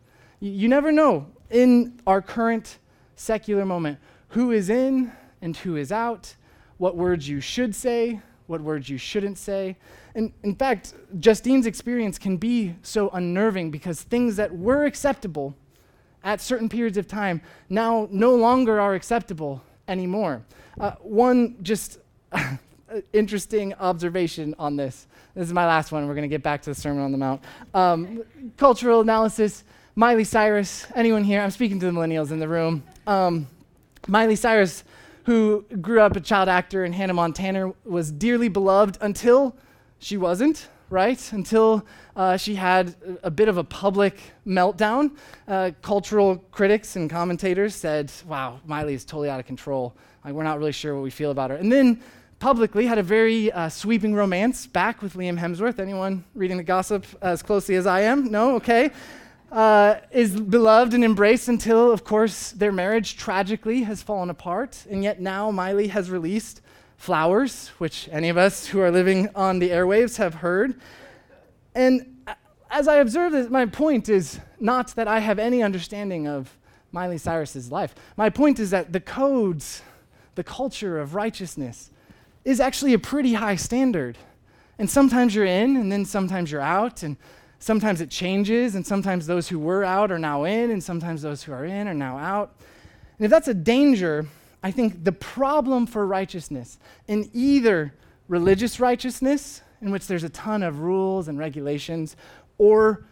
You, 0.41 0.51
you 0.53 0.69
never 0.69 0.93
know 0.93 1.27
in 1.51 1.99
our 2.07 2.21
current 2.21 2.79
secular 3.17 3.65
moment 3.65 3.99
who 4.29 4.51
is 4.51 4.71
in 4.71 5.13
and 5.43 5.57
who 5.57 5.77
is 5.77 5.93
out, 5.93 6.35
what 6.79 6.97
words 6.97 7.29
you 7.29 7.41
should 7.41 7.75
say, 7.75 8.21
what 8.47 8.61
words 8.61 8.89
you 8.89 8.99
shouldn't 8.99 9.39
say. 9.39 9.77
And 10.15 10.33
in 10.43 10.55
fact, 10.55 10.95
Justine's 11.19 11.67
experience 11.67 12.19
can 12.19 12.37
be 12.37 12.75
so 12.83 13.11
unnerving 13.11 13.71
because 13.71 14.03
things 14.03 14.37
that 14.37 14.55
were 14.57 14.85
acceptable 14.85 15.55
at 16.25 16.41
certain 16.41 16.69
periods 16.69 16.97
of 16.97 17.07
time 17.07 17.41
now 17.69 18.09
no 18.11 18.35
longer 18.35 18.81
are 18.81 18.95
acceptable 18.95 19.63
anymore. 19.89 20.43
Uh, 20.79 20.93
one 21.01 21.57
just 21.63 21.99
interesting 23.13 23.75
observation 23.75 24.55
on 24.59 24.77
this. 24.77 25.07
This 25.35 25.47
is 25.47 25.53
my 25.53 25.67
last 25.67 25.93
one. 25.93 26.07
We're 26.07 26.15
going 26.15 26.29
to 26.29 26.35
get 26.35 26.43
back 26.43 26.63
to 26.63 26.71
the 26.71 26.75
Sermon 26.75 27.03
on 27.03 27.13
the 27.13 27.19
Mount. 27.19 27.43
Um, 27.75 28.23
cultural 28.57 29.01
analysis. 29.01 29.65
Miley 29.95 30.25
Cyrus. 30.25 30.87
Anyone 30.95 31.25
here? 31.25 31.41
I'm 31.41 31.51
speaking 31.51 31.79
to 31.81 31.87
the 31.87 31.93
millennials 31.93 32.31
in 32.31 32.39
the 32.39 32.49
room. 32.49 32.83
Um, 33.07 33.47
Miley 34.07 34.37
Cyrus 34.37 34.85
who 35.27 35.65
grew 35.81 36.01
up 36.01 36.15
a 36.15 36.21
child 36.21 36.49
actor 36.49 36.85
in 36.85 36.93
Hannah 36.93 37.13
Montana, 37.13 37.73
was 37.85 38.13
dearly 38.13 38.49
beloved 38.49 38.97
until 39.01 39.57
she 39.99 40.17
wasn't, 40.17 40.69
right? 40.89 41.33
Until 41.33 41.85
uh, 42.15 42.37
she 42.37 42.55
had 42.55 42.95
a, 43.25 43.31
bit 43.31 43.49
of 43.49 43.59
a 43.59 43.65
public 43.65 44.21
meltdown. 44.47 45.11
Uh, 45.49 45.73
cultural 45.83 46.37
critics 46.53 46.95
and 46.95 47.11
commentators 47.11 47.75
said, 47.75 48.13
wow, 48.25 48.61
Miley 48.65 48.95
is 48.95 49.05
totally 49.05 49.29
out 49.29 49.41
of 49.41 49.47
control. 49.47 49.97
Like, 50.25 50.33
we're 50.33 50.45
not 50.45 50.61
really 50.61 50.71
sure 50.71 50.95
what 50.95 51.03
we 51.03 51.11
feel 51.11 51.33
about 51.33 51.51
her. 51.51 51.57
And 51.57 51.73
then 51.73 52.01
publicly 52.39 52.87
had 52.87 52.99
a 52.99 53.03
very 53.03 53.51
uh, 53.51 53.69
sweeping 53.69 54.15
romance 54.15 54.69
back 54.69 55.03
with 55.03 55.15
Liam 55.15 55.41
Hemsworth. 55.41 55.81
Anyone 55.81 56.25
reading 56.37 56.57
the 56.57 56.63
gossip 56.63 57.05
as 57.21 57.43
closely 57.43 57.75
as 57.75 57.85
I 57.85 58.03
am? 58.03 58.31
No? 58.31 58.55
Okay 58.55 58.93
uh, 59.53 59.97
is 60.11 60.39
beloved 60.41 60.95
and 60.95 61.05
embraced 61.05 61.49
until, 61.49 61.93
of 61.93 62.05
course, 62.05 62.53
their 62.53 62.73
marriage 62.73 63.17
tragically 63.17 63.83
has 63.83 64.03
fallen 64.03 64.31
apart. 64.31 64.85
And 64.91 65.03
yet 65.03 65.21
now 65.21 65.51
Miley 65.51 65.89
has 65.89 66.11
released 66.11 66.61
Flowers, 66.97 67.69
which 67.79 68.09
any 68.11 68.31
of 68.31 68.39
us 68.39 68.67
who 68.67 68.81
are 68.81 68.91
living 68.91 69.29
on 69.35 69.59
the 69.59 69.69
airwaves 69.69 70.17
have 70.17 70.37
heard. 70.37 70.81
And 71.75 72.17
as 72.71 72.89
I 72.89 72.97
observe 72.97 73.33
this, 73.33 73.51
my 73.51 73.67
point 73.67 74.09
is 74.09 74.41
not 74.59 74.95
that 74.97 75.07
I 75.07 75.21
have 75.21 75.39
any 75.39 75.63
understanding 75.63 76.27
of 76.27 76.57
Miley 76.93 77.19
Cyrus's 77.19 77.71
life. 77.71 77.95
My 78.17 78.31
point 78.31 78.59
is 78.59 78.71
that 78.71 78.93
the 78.93 79.01
codes, 79.01 79.83
the 80.37 80.43
culture 80.43 80.99
of 80.99 81.15
righteousness, 81.15 81.91
is 82.45 82.61
actually 82.61 82.95
a 82.95 82.99
pretty 82.99 83.35
high 83.35 83.57
standard. 83.57 84.17
And 84.79 84.89
sometimes 84.89 85.35
you're 85.35 85.45
in, 85.45 85.77
and 85.77 85.93
then 85.93 86.07
sometimes 86.07 86.51
you're 86.51 86.61
out, 86.63 87.03
and 87.03 87.17
Sometimes 87.59 88.01
it 88.01 88.11
changes, 88.11 88.75
and 88.75 88.87
sometimes 88.87 89.27
those 89.27 89.49
who 89.49 89.59
were 89.59 89.85
out 89.85 90.13
are 90.13 90.19
now 90.19 90.45
in, 90.45 90.71
and 90.71 90.83
sometimes 90.83 91.23
those 91.23 91.43
who 91.43 91.53
are 91.53 91.65
in 91.65 91.89
are 91.89 91.95
now 91.95 92.19
out. 92.19 92.55
And 93.19 93.25
if 93.25 93.31
that's 93.31 93.49
a 93.49 93.55
danger, 93.55 94.27
I 94.63 94.71
think 94.71 95.05
the 95.05 95.13
problem 95.13 95.87
for 95.87 96.07
righteousness 96.07 96.79
in 97.09 97.31
either 97.33 97.95
religious 98.29 98.79
righteousness, 98.79 99.63
in 99.81 99.91
which 99.91 100.07
there's 100.07 100.25
a 100.25 100.29
ton 100.29 100.63
of 100.63 100.81
rules 100.81 101.29
and 101.29 101.39
regulations, 101.39 102.17
or 102.59 103.07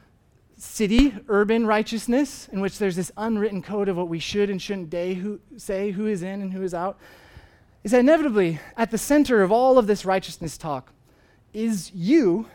city, 0.56 1.14
urban 1.28 1.66
righteousness, 1.66 2.48
in 2.52 2.60
which 2.60 2.78
there's 2.78 2.96
this 2.96 3.12
unwritten 3.16 3.62
code 3.62 3.88
of 3.88 3.96
what 3.96 4.08
we 4.08 4.18
should 4.18 4.50
and 4.50 4.60
shouldn't 4.60 4.90
day, 4.90 5.14
who, 5.14 5.40
say, 5.56 5.90
who 5.90 6.06
is 6.06 6.22
in 6.22 6.42
and 6.42 6.52
who 6.52 6.62
is 6.62 6.74
out, 6.74 6.98
is 7.82 7.90
that 7.90 8.00
inevitably 8.00 8.58
at 8.76 8.90
the 8.90 8.98
center 8.98 9.42
of 9.42 9.52
all 9.52 9.78
of 9.78 9.86
this 9.86 10.04
righteousness 10.04 10.56
talk 10.56 10.92
is 11.52 11.92
you 11.92 12.46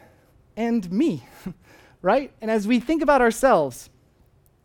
and 0.57 0.91
me. 0.91 1.23
right? 2.01 2.31
And 2.41 2.49
as 2.49 2.67
we 2.67 2.79
think 2.79 3.01
about 3.01 3.21
ourselves, 3.21 3.89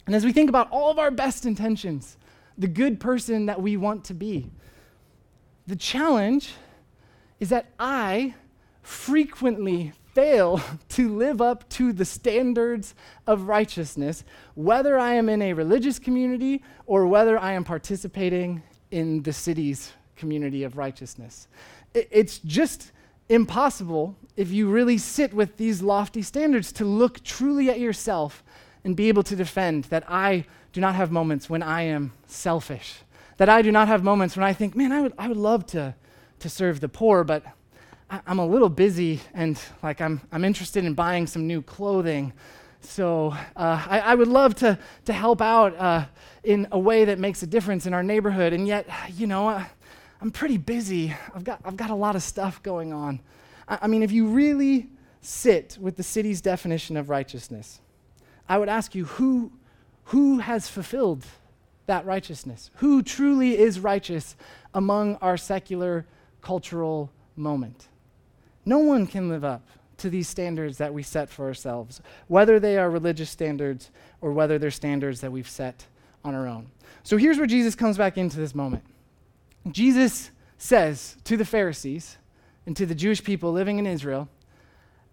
and 0.06 0.14
as 0.14 0.24
we 0.24 0.32
think 0.32 0.48
about 0.48 0.70
all 0.70 0.90
of 0.90 0.98
our 0.98 1.10
best 1.10 1.46
intentions, 1.46 2.16
the 2.56 2.68
good 2.68 3.00
person 3.00 3.46
that 3.46 3.60
we 3.60 3.76
want 3.76 4.04
to 4.04 4.14
be, 4.14 4.50
the 5.66 5.76
challenge 5.76 6.52
is 7.40 7.48
that 7.48 7.66
I 7.78 8.34
frequently 8.82 9.92
fail 10.14 10.60
to 10.90 11.14
live 11.14 11.40
up 11.40 11.68
to 11.70 11.92
the 11.92 12.04
standards 12.04 12.94
of 13.26 13.42
righteousness, 13.42 14.24
whether 14.54 14.98
I 14.98 15.14
am 15.14 15.28
in 15.28 15.42
a 15.42 15.52
religious 15.52 15.98
community 15.98 16.62
or 16.86 17.06
whether 17.06 17.38
I 17.38 17.52
am 17.52 17.64
participating 17.64 18.62
in 18.90 19.22
the 19.22 19.32
city's 19.32 19.92
community 20.16 20.62
of 20.62 20.76
righteousness. 20.76 21.48
It's 21.94 22.38
just 22.38 22.92
impossible 23.28 24.16
if 24.36 24.50
you 24.50 24.68
really 24.68 24.98
sit 24.98 25.32
with 25.32 25.56
these 25.56 25.82
lofty 25.82 26.22
standards 26.22 26.72
to 26.72 26.84
look 26.84 27.22
truly 27.22 27.70
at 27.70 27.78
yourself 27.78 28.42
and 28.84 28.96
be 28.96 29.08
able 29.08 29.22
to 29.22 29.36
defend 29.36 29.84
that 29.84 30.04
I 30.08 30.44
do 30.72 30.80
not 30.80 30.94
have 30.94 31.10
moments 31.10 31.48
when 31.48 31.62
I 31.62 31.82
am 31.82 32.12
selfish, 32.26 32.96
that 33.36 33.48
I 33.48 33.62
do 33.62 33.72
not 33.72 33.88
have 33.88 34.02
moments 34.02 34.36
when 34.36 34.44
I 34.44 34.52
think, 34.52 34.76
man, 34.76 34.92
I 34.92 35.00
would, 35.00 35.12
I 35.18 35.28
would 35.28 35.36
love 35.36 35.66
to, 35.68 35.94
to 36.40 36.48
serve 36.48 36.80
the 36.80 36.88
poor, 36.88 37.24
but 37.24 37.44
I, 38.10 38.20
am 38.26 38.38
a 38.38 38.46
little 38.46 38.68
busy 38.68 39.20
and 39.32 39.58
like 39.82 40.00
I'm, 40.00 40.20
I'm 40.32 40.44
interested 40.44 40.84
in 40.84 40.94
buying 40.94 41.26
some 41.26 41.46
new 41.46 41.62
clothing. 41.62 42.32
So 42.80 43.34
uh, 43.56 43.86
I, 43.88 44.00
I, 44.00 44.14
would 44.14 44.28
love 44.28 44.54
to, 44.56 44.78
to 45.06 45.12
help 45.12 45.40
out 45.40 45.74
uh, 45.78 46.04
in 46.42 46.68
a 46.70 46.78
way 46.78 47.06
that 47.06 47.18
makes 47.18 47.42
a 47.42 47.46
difference 47.46 47.86
in 47.86 47.94
our 47.94 48.02
neighborhood. 48.02 48.52
And 48.52 48.68
yet, 48.68 48.86
you 49.14 49.26
know, 49.26 49.48
uh, 49.48 49.64
I'm 50.20 50.30
pretty 50.30 50.56
busy. 50.56 51.14
I've 51.34 51.44
got, 51.44 51.60
I've 51.64 51.76
got 51.76 51.90
a 51.90 51.94
lot 51.94 52.16
of 52.16 52.22
stuff 52.22 52.62
going 52.62 52.92
on. 52.92 53.20
I, 53.68 53.78
I 53.82 53.86
mean, 53.86 54.02
if 54.02 54.12
you 54.12 54.26
really 54.26 54.88
sit 55.20 55.76
with 55.80 55.96
the 55.96 56.02
city's 56.02 56.40
definition 56.40 56.96
of 56.96 57.10
righteousness, 57.10 57.80
I 58.48 58.58
would 58.58 58.68
ask 58.68 58.94
you 58.94 59.04
who, 59.04 59.52
who 60.04 60.38
has 60.38 60.68
fulfilled 60.68 61.24
that 61.86 62.06
righteousness? 62.06 62.70
Who 62.76 63.02
truly 63.02 63.58
is 63.58 63.80
righteous 63.80 64.36
among 64.72 65.16
our 65.16 65.36
secular 65.36 66.06
cultural 66.40 67.10
moment? 67.36 67.88
No 68.64 68.78
one 68.78 69.06
can 69.06 69.28
live 69.28 69.44
up 69.44 69.66
to 69.98 70.10
these 70.10 70.28
standards 70.28 70.78
that 70.78 70.92
we 70.92 71.02
set 71.02 71.28
for 71.28 71.46
ourselves, 71.46 72.00
whether 72.26 72.58
they 72.58 72.78
are 72.78 72.90
religious 72.90 73.30
standards 73.30 73.90
or 74.20 74.32
whether 74.32 74.58
they're 74.58 74.70
standards 74.70 75.20
that 75.20 75.30
we've 75.30 75.48
set 75.48 75.86
on 76.24 76.34
our 76.34 76.46
own. 76.46 76.70
So 77.02 77.16
here's 77.16 77.38
where 77.38 77.46
Jesus 77.46 77.74
comes 77.74 77.98
back 77.98 78.16
into 78.16 78.38
this 78.38 78.54
moment. 78.54 78.82
Jesus 79.70 80.30
says 80.58 81.16
to 81.24 81.36
the 81.36 81.44
Pharisees 81.44 82.18
and 82.66 82.76
to 82.76 82.86
the 82.86 82.94
Jewish 82.94 83.22
people 83.22 83.52
living 83.52 83.78
in 83.78 83.86
Israel, 83.86 84.28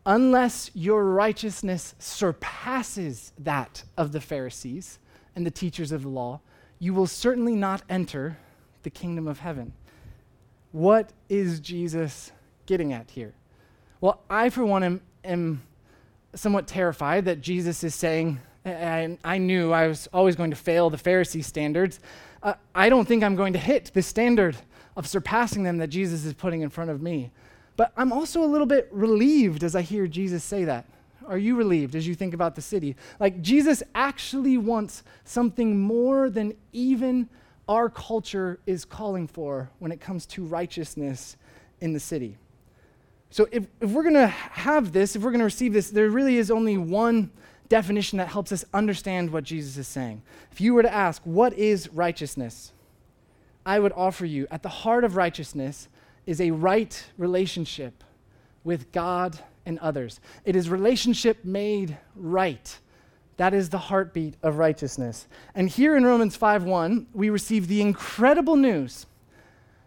unless 0.06 0.72
your 0.74 1.06
righteousness 1.06 1.96
surpasses 2.00 3.34
that 3.38 3.84
of 3.98 4.12
the 4.12 4.22
Pharisees 4.22 5.00
and 5.36 5.46
the 5.46 5.52
teachers 5.52 5.92
of 5.92 6.04
the 6.04 6.10
law, 6.10 6.42
you 6.80 6.94
will 6.94 7.08
certainly 7.08 7.56
not 7.56 7.84
enter 7.90 8.38
the 8.84 8.90
kingdom 8.90 9.28
of 9.28 9.40
heaven. 9.40 9.74
What 10.72 11.12
is 11.30 11.60
Jesus 11.60 12.32
getting 12.66 12.94
at 12.94 13.12
here? 13.12 13.34
Well, 14.00 14.22
I, 14.30 14.50
for 14.50 14.66
one, 14.66 14.84
am, 14.84 15.02
am 15.24 15.62
somewhat 16.34 16.68
terrified 16.68 17.26
that 17.26 17.42
Jesus 17.42 17.84
is 17.84 17.94
saying, 17.94 18.40
and 18.64 19.18
I 19.24 19.38
knew 19.38 19.72
I 19.72 19.88
was 19.88 20.08
always 20.14 20.36
going 20.36 20.52
to 20.52 20.56
fail 20.56 20.90
the 20.90 20.98
Pharisee 20.98 21.44
standards. 21.44 22.00
Uh, 22.44 22.54
I 22.76 22.90
don't 22.90 23.08
think 23.08 23.24
I'm 23.24 23.36
going 23.36 23.54
to 23.54 23.60
hit 23.60 23.92
the 23.94 24.02
standard 24.02 24.58
of 24.96 25.08
surpassing 25.08 25.64
them 25.64 25.78
that 25.78 25.88
Jesus 25.88 26.26
is 26.26 26.34
putting 26.34 26.62
in 26.62 26.70
front 26.70 26.92
of 26.92 27.02
me. 27.02 27.32
But 27.78 27.92
I'm 27.98 28.12
also 28.12 28.44
a 28.44 28.46
little 28.46 28.68
bit 28.68 28.88
relieved 28.92 29.64
as 29.64 29.76
I 29.76 29.82
hear 29.82 30.08
Jesus 30.08 30.44
say 30.44 30.66
that. 30.66 30.86
Are 31.28 31.38
you 31.38 31.56
relieved 31.56 31.96
as 31.96 32.08
you 32.08 32.16
think 32.16 32.34
about 32.34 32.56
the 32.56 32.62
city? 32.62 32.96
Like, 33.20 33.42
Jesus 33.42 33.84
actually 33.96 34.58
wants 34.58 35.04
something 35.24 35.80
more 35.80 36.30
than 36.30 36.54
even 36.74 37.30
our 37.70 37.90
culture 37.90 38.60
is 38.66 38.86
calling 38.86 39.28
for 39.28 39.70
when 39.80 39.92
it 39.92 40.02
comes 40.02 40.26
to 40.28 40.44
righteousness 40.44 41.38
in 41.80 41.94
the 41.94 42.00
city. 42.00 42.38
So, 43.30 43.48
if, 43.52 43.66
if 43.80 43.92
we're 43.92 44.04
going 44.04 44.16
to 44.16 44.28
have 44.28 44.92
this, 44.92 45.16
if 45.16 45.22
we're 45.22 45.32
going 45.32 45.40
to 45.40 45.46
receive 45.46 45.74
this, 45.74 45.90
there 45.90 46.10
really 46.10 46.38
is 46.38 46.52
only 46.52 46.78
one 46.78 47.32
definition 47.72 48.18
that 48.18 48.28
helps 48.28 48.52
us 48.52 48.66
understand 48.74 49.32
what 49.32 49.46
Jesus 49.46 49.78
is 49.78 49.88
saying. 49.88 50.22
If 50.52 50.60
you 50.60 50.74
were 50.74 50.84
to 50.84 50.94
ask, 50.94 51.22
what 51.24 51.54
is 51.54 51.88
righteousness? 51.94 52.74
I 53.66 53.80
would 53.80 53.94
offer 53.94 54.26
you 54.26 54.46
at 54.52 54.62
the 54.62 54.68
heart 54.68 55.06
of 55.06 55.16
righteousness 55.16 55.88
is 56.26 56.42
a 56.42 56.52
right 56.52 57.02
relationship 57.18 58.04
with 58.66 58.92
God 58.92 59.40
and 59.66 59.80
others. 59.80 60.20
It 60.44 60.58
is 60.58 60.70
relationship 60.70 61.46
made 61.46 61.98
right. 62.14 62.78
That 63.38 63.54
is 63.54 63.70
the 63.70 63.78
heartbeat 63.78 64.36
of 64.44 64.58
righteousness. 64.58 65.28
And 65.56 65.70
here 65.70 65.96
in 65.96 66.06
Romans 66.06 66.36
5:1, 66.36 67.08
we 67.14 67.30
receive 67.30 67.70
the 67.70 67.80
incredible 67.80 68.58
news 68.58 69.06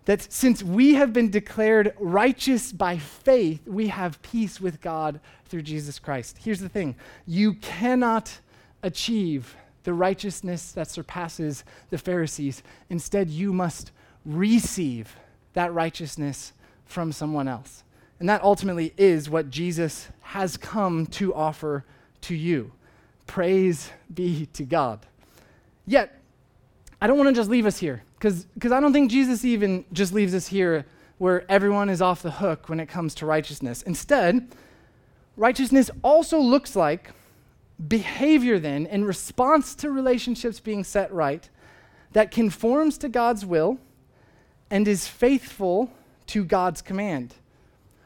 that 0.05 0.31
since 0.33 0.63
we 0.63 0.95
have 0.95 1.13
been 1.13 1.31
declared 1.31 1.95
righteous 1.99 2.73
by 2.73 2.99
faith, 2.99 3.67
we 3.67 3.89
have 3.89 4.21
peace 4.23 4.61
with 4.61 4.81
God 4.81 5.21
through 5.47 5.63
Jesus 5.63 5.99
Christ. 5.99 6.39
Here's 6.43 6.61
the 6.61 6.69
thing 6.69 6.97
you 7.27 7.55
cannot 7.55 8.39
achieve 8.83 9.57
the 9.85 9.95
righteousness 9.95 10.73
that 10.73 10.91
surpasses 10.91 11.65
the 11.91 11.99
Pharisees. 11.99 12.63
Instead, 12.91 13.31
you 13.31 13.53
must 13.53 13.93
receive 14.25 15.17
that 15.53 15.73
righteousness 15.73 16.53
from 16.87 17.13
someone 17.13 17.49
else. 17.49 17.85
And 18.19 18.29
that 18.29 18.43
ultimately 18.43 18.95
is 18.97 19.29
what 19.29 19.51
Jesus 19.51 20.09
has 20.21 20.57
come 20.57 21.07
to 21.07 21.35
offer 21.35 21.85
to 22.23 22.35
you. 22.35 22.73
Praise 23.27 23.91
be 24.13 24.47
to 24.55 24.65
God. 24.65 25.07
Yet, 25.87 26.21
I 27.01 27.07
don't 27.07 27.19
want 27.19 27.29
to 27.29 27.35
just 27.35 27.51
leave 27.51 27.67
us 27.67 27.79
here, 27.79 28.03
because 28.25 28.73
I 28.73 28.81
don't 28.81 28.93
think 28.93 29.11
Jesus 29.11 29.45
even 29.45 29.85
just 29.93 30.13
leaves 30.13 30.35
us 30.35 30.49
here 30.49 30.87
where 31.19 31.45
everyone 31.51 31.91
is 31.91 32.03
off 32.03 32.23
the 32.23 32.31
hook 32.31 32.69
when 32.69 32.81
it 32.81 32.87
comes 32.87 33.15
to 33.17 33.27
righteousness. 33.27 33.83
Instead, 33.83 34.49
righteousness 35.37 35.91
also 36.03 36.39
looks 36.39 36.75
like 36.75 37.13
behavior, 37.89 38.59
then, 38.59 38.87
in 38.87 39.05
response 39.05 39.75
to 39.77 39.91
relationships 39.91 40.61
being 40.61 40.85
set 40.85 41.13
right, 41.13 41.49
that 42.13 42.31
conforms 42.31 42.97
to 42.99 43.09
God's 43.09 43.45
will 43.45 43.79
and 44.71 44.89
is 44.89 45.07
faithful 45.07 45.91
to 46.29 46.45
God's 46.45 46.81
command. 46.81 47.35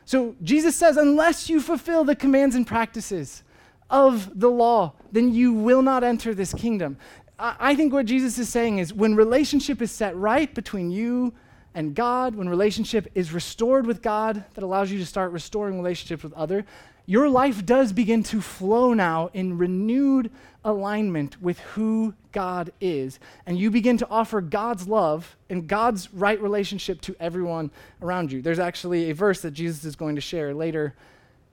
So 0.04 0.34
Jesus 0.42 0.74
says, 0.74 0.96
unless 0.96 1.48
you 1.50 1.60
fulfill 1.60 2.04
the 2.04 2.16
commands 2.16 2.56
and 2.56 2.66
practices 2.66 3.42
of 3.90 4.38
the 4.38 4.50
law, 4.50 4.94
then 5.12 5.32
you 5.32 5.52
will 5.52 5.82
not 5.82 6.02
enter 6.02 6.34
this 6.34 6.54
kingdom. 6.54 6.96
I 7.38 7.76
think 7.76 7.92
what 7.92 8.06
Jesus 8.06 8.38
is 8.38 8.48
saying 8.48 8.78
is 8.78 8.92
when 8.92 9.14
relationship 9.14 9.80
is 9.80 9.92
set 9.92 10.16
right 10.16 10.52
between 10.52 10.90
you 10.90 11.32
and 11.74 11.94
God, 11.94 12.34
when 12.34 12.48
relationship 12.48 13.08
is 13.14 13.32
restored 13.32 13.86
with 13.86 14.02
God, 14.02 14.44
that 14.54 14.64
allows 14.64 14.90
you 14.90 14.98
to 14.98 15.06
start 15.06 15.30
restoring 15.30 15.76
relationships 15.76 16.24
with 16.24 16.32
other, 16.32 16.64
your 17.06 17.28
life 17.28 17.64
does 17.64 17.92
begin 17.92 18.22
to 18.24 18.40
flow 18.40 18.92
now 18.92 19.30
in 19.32 19.56
renewed 19.56 20.30
alignment 20.64 21.40
with 21.40 21.58
who 21.60 22.12
God 22.32 22.72
is. 22.80 23.18
And 23.46 23.56
you 23.56 23.70
begin 23.70 23.96
to 23.98 24.08
offer 24.10 24.40
God's 24.40 24.88
love 24.88 25.36
and 25.48 25.66
God's 25.66 26.12
right 26.12 26.40
relationship 26.40 27.00
to 27.02 27.16
everyone 27.20 27.70
around 28.02 28.32
you. 28.32 28.42
There's 28.42 28.58
actually 28.58 29.10
a 29.10 29.14
verse 29.14 29.40
that 29.42 29.52
Jesus 29.52 29.84
is 29.84 29.96
going 29.96 30.16
to 30.16 30.20
share 30.20 30.52
later 30.52 30.94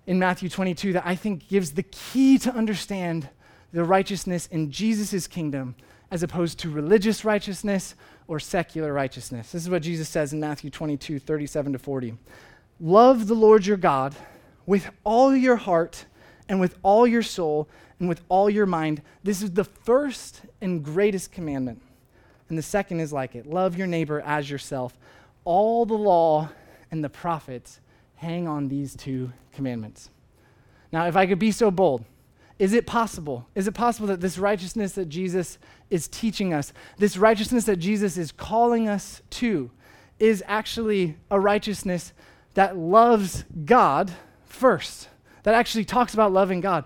in 0.07 0.19
Matthew 0.19 0.49
22 0.49 0.93
that 0.93 1.05
I 1.05 1.15
think 1.15 1.47
gives 1.47 1.71
the 1.71 1.83
key 1.83 2.37
to 2.39 2.53
understand 2.53 3.29
the 3.75 3.83
righteousness 3.83 4.47
in 4.47 4.71
Jesus' 4.71 5.27
kingdom 5.27 5.75
as 6.09 6.23
opposed 6.23 6.57
to 6.57 6.69
religious 6.69 7.25
righteousness 7.25 7.93
or 8.25 8.39
secular 8.39 8.93
righteousness. 8.93 9.51
This 9.51 9.63
is 9.63 9.69
what 9.69 9.81
Jesus 9.81 10.07
says 10.07 10.31
in 10.31 10.39
Matthew 10.39 10.69
22 10.69 11.19
37 11.19 11.73
to 11.73 11.79
40. 11.79 12.17
Love 12.79 13.27
the 13.27 13.33
Lord 13.33 13.65
your 13.65 13.75
God 13.75 14.15
with 14.65 14.89
all 15.03 15.35
your 15.35 15.57
heart 15.57 16.05
and 16.47 16.61
with 16.61 16.77
all 16.83 17.05
your 17.05 17.21
soul 17.21 17.67
and 17.99 18.07
with 18.07 18.21
all 18.29 18.49
your 18.49 18.65
mind. 18.65 19.01
This 19.23 19.41
is 19.41 19.51
the 19.51 19.65
first 19.65 20.39
and 20.61 20.81
greatest 20.81 21.33
commandment. 21.33 21.81
And 22.47 22.57
the 22.57 22.63
second 22.63 23.01
is 23.01 23.11
like 23.11 23.35
it 23.35 23.45
love 23.45 23.77
your 23.77 23.87
neighbor 23.87 24.21
as 24.21 24.49
yourself. 24.49 24.97
All 25.43 25.85
the 25.85 25.95
law 25.95 26.47
and 26.91 27.03
the 27.03 27.09
prophets 27.09 27.81
hang 28.15 28.47
on 28.47 28.69
these 28.69 28.95
two 28.95 29.33
commandments. 29.51 30.09
Now, 30.93 31.07
if 31.07 31.17
I 31.17 31.25
could 31.25 31.39
be 31.39 31.51
so 31.51 31.71
bold, 31.71 32.05
is 32.57 32.73
it 32.73 32.85
possible? 32.85 33.47
Is 33.53 33.67
it 33.67 33.73
possible 33.73 34.07
that 34.07 34.21
this 34.21 34.37
righteousness 34.37 34.93
that 34.93 35.09
Jesus 35.09 35.57
is 35.89 36.07
teaching 36.07 36.53
us, 36.53 36.71
this 36.97 37.17
righteousness 37.17 37.65
that 37.65 37.77
Jesus 37.77 38.17
is 38.17 38.31
calling 38.31 38.87
us 38.87 39.21
to, 39.31 39.71
is 40.19 40.43
actually 40.47 41.17
a 41.29 41.39
righteousness 41.39 42.13
that 42.53 42.77
loves 42.77 43.43
God 43.65 44.11
first, 44.45 45.09
that 45.43 45.53
actually 45.53 45.83
talks 45.83 46.13
about 46.13 46.31
loving 46.31 46.61
God, 46.61 46.85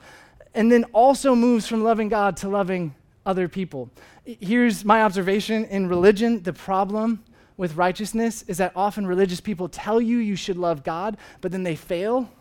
and 0.56 0.72
then 0.72 0.86
also 0.86 1.36
moves 1.36 1.68
from 1.68 1.84
loving 1.84 2.10
God 2.10 2.38
to 2.38 2.50
loving 2.50 2.96
other 3.26 3.48
people. 3.48 3.92
Here's 4.26 4.84
my 4.84 5.04
observation 5.04 5.66
in 5.66 5.88
religion 5.88 6.42
the 6.42 6.54
problem 6.54 7.24
with 7.58 7.76
righteousness 7.76 8.44
is 8.48 8.58
that 8.58 8.72
often 8.76 9.06
religious 9.06 9.42
people 9.42 9.70
tell 9.70 10.02
you 10.02 10.18
you 10.18 10.36
should 10.36 10.58
love 10.58 10.84
God, 10.84 11.18
but 11.42 11.52
then 11.52 11.62
they 11.62 11.76
fail 11.76 12.32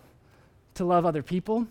to 0.75 0.85
love 0.85 1.05
other 1.05 1.23
people. 1.23 1.67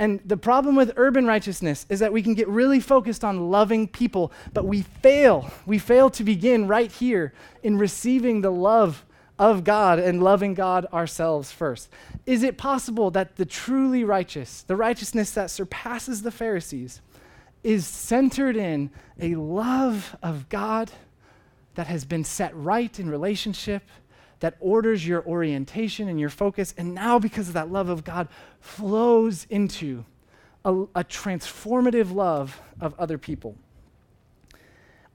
And 0.00 0.18
the 0.24 0.38
problem 0.38 0.76
with 0.76 0.94
urban 0.96 1.26
righteousness 1.26 1.84
is 1.90 2.00
that 2.00 2.10
we 2.10 2.22
can 2.22 2.32
get 2.32 2.48
really 2.48 2.80
focused 2.80 3.22
on 3.22 3.50
loving 3.50 3.86
people, 3.86 4.32
but 4.54 4.64
we 4.64 4.80
fail. 4.80 5.50
We 5.66 5.78
fail 5.78 6.08
to 6.10 6.24
begin 6.24 6.66
right 6.66 6.90
here 6.90 7.34
in 7.62 7.76
receiving 7.76 8.40
the 8.40 8.50
love 8.50 9.04
of 9.38 9.62
God 9.62 9.98
and 9.98 10.22
loving 10.22 10.54
God 10.54 10.86
ourselves 10.90 11.52
first. 11.52 11.90
Is 12.24 12.42
it 12.42 12.56
possible 12.56 13.10
that 13.10 13.36
the 13.36 13.44
truly 13.44 14.02
righteous, 14.02 14.62
the 14.62 14.74
righteousness 14.74 15.32
that 15.32 15.50
surpasses 15.50 16.22
the 16.22 16.30
Pharisees, 16.30 17.02
is 17.62 17.86
centered 17.86 18.56
in 18.56 18.90
a 19.20 19.34
love 19.34 20.16
of 20.22 20.48
God 20.48 20.90
that 21.74 21.88
has 21.88 22.06
been 22.06 22.24
set 22.24 22.56
right 22.56 22.98
in 22.98 23.10
relationship, 23.10 23.82
that 24.40 24.56
orders 24.60 25.06
your 25.06 25.24
orientation 25.26 26.08
and 26.08 26.18
your 26.18 26.30
focus, 26.30 26.74
and 26.76 26.94
now, 26.94 27.18
because 27.18 27.48
of 27.48 27.54
that 27.54 27.70
love 27.70 27.88
of 27.88 28.04
God, 28.04 28.28
flows 28.60 29.46
into 29.50 30.04
a, 30.64 30.72
a 30.72 31.04
transformative 31.04 32.12
love 32.12 32.60
of 32.80 32.98
other 32.98 33.18
people? 33.18 33.56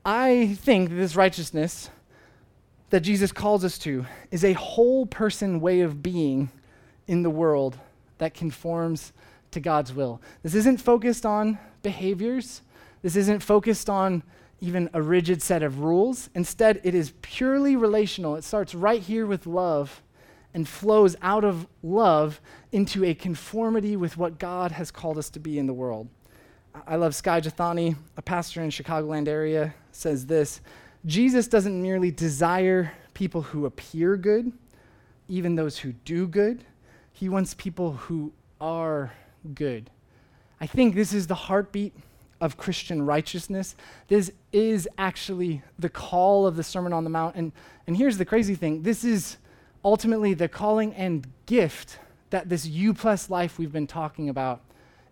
I 0.06 0.56
think 0.62 0.92
this 0.92 1.16
righteousness 1.16 1.90
that 2.92 3.02
Jesus 3.02 3.32
calls 3.32 3.66
us 3.66 3.78
to 3.80 4.06
is 4.30 4.44
a 4.44 4.54
whole 4.54 5.06
person 5.06 5.60
way 5.60 5.82
of 5.82 6.04
being 6.04 6.52
in 7.08 7.24
the 7.24 7.30
world 7.30 7.78
that 8.20 8.34
conforms 8.34 9.12
to 9.52 9.60
God's 9.60 9.94
will. 9.94 10.22
This 10.44 10.54
isn't 10.54 10.78
focused 10.78 11.26
on 11.26 11.58
behaviors, 11.82 12.62
this 13.02 13.16
isn't 13.16 13.42
focused 13.42 13.90
on 13.90 14.24
even 14.65 14.89
a 14.93 15.01
rigid 15.01 15.41
set 15.43 15.62
of 15.62 15.80
rules. 15.80 16.30
Instead, 16.34 16.82
it 16.84 16.95
is 16.95 17.13
purely 17.21 17.75
relational. 17.75 18.36
It 18.36 18.43
starts 18.43 18.73
right 18.73 19.01
here 19.01 19.28
with 19.28 19.45
love 19.45 20.01
and 20.56 20.67
flows 20.67 21.15
out 21.21 21.43
of 21.43 21.67
love 21.84 22.41
into 22.71 23.04
a 23.06 23.13
conformity 23.13 23.95
with 23.95 24.17
what 24.17 24.39
God 24.39 24.71
has 24.71 24.89
called 24.89 25.17
us 25.19 25.30
to 25.32 25.39
be 25.39 25.60
in 25.60 25.67
the 25.67 25.73
world. 25.73 26.08
I 26.88 26.95
love 26.95 27.13
Skye 27.13 27.41
Jethani, 27.41 27.95
a 28.17 28.21
pastor 28.21 28.63
in 28.63 28.69
Chicagoland 28.69 29.28
area, 29.28 29.73
says 29.91 30.25
this 30.25 30.62
Jesus 31.06 31.47
doesn't 31.47 31.80
merely 31.80 32.10
desire 32.10 32.91
people 33.13 33.43
who 33.43 33.65
appear 33.65 34.17
good, 34.17 34.51
even 35.28 35.56
those 35.56 35.78
who 35.78 35.93
do 35.93 36.28
good. 36.28 36.63
He 37.13 37.30
wants 37.30 37.54
people 37.54 37.93
who 37.93 38.34
are 38.60 39.13
good. 39.54 39.91
I 40.60 40.65
think 40.67 40.95
this 40.95 41.13
is 41.13 41.28
the 41.28 41.36
heartbeat 41.36 41.93
of 42.41 42.58
Christian 42.58 43.06
righteousness. 43.06 43.76
This 44.08 44.32
is 44.52 44.88
actually 44.98 45.63
the 45.80 45.89
call 45.89 46.45
of 46.45 46.56
the 46.56 46.63
Sermon 46.63 46.93
on 46.93 47.04
the 47.04 47.10
Mount. 47.10 47.36
And, 47.36 47.52
and 47.88 47.98
here's 47.98 48.17
the 48.17 48.26
crazy 48.26 48.56
thing 48.56 48.84
this 48.84 49.04
is 49.04 49.38
ultimately 49.84 50.34
the 50.34 50.48
calling 50.48 50.93
and 50.93 51.28
gift 51.45 52.00
that 52.32 52.50
this 52.50 52.65
U 52.65 52.93
plus 52.93 53.30
life 53.30 53.58
we've 53.58 53.71
been 53.71 53.88
talking 53.88 54.30
about 54.30 54.62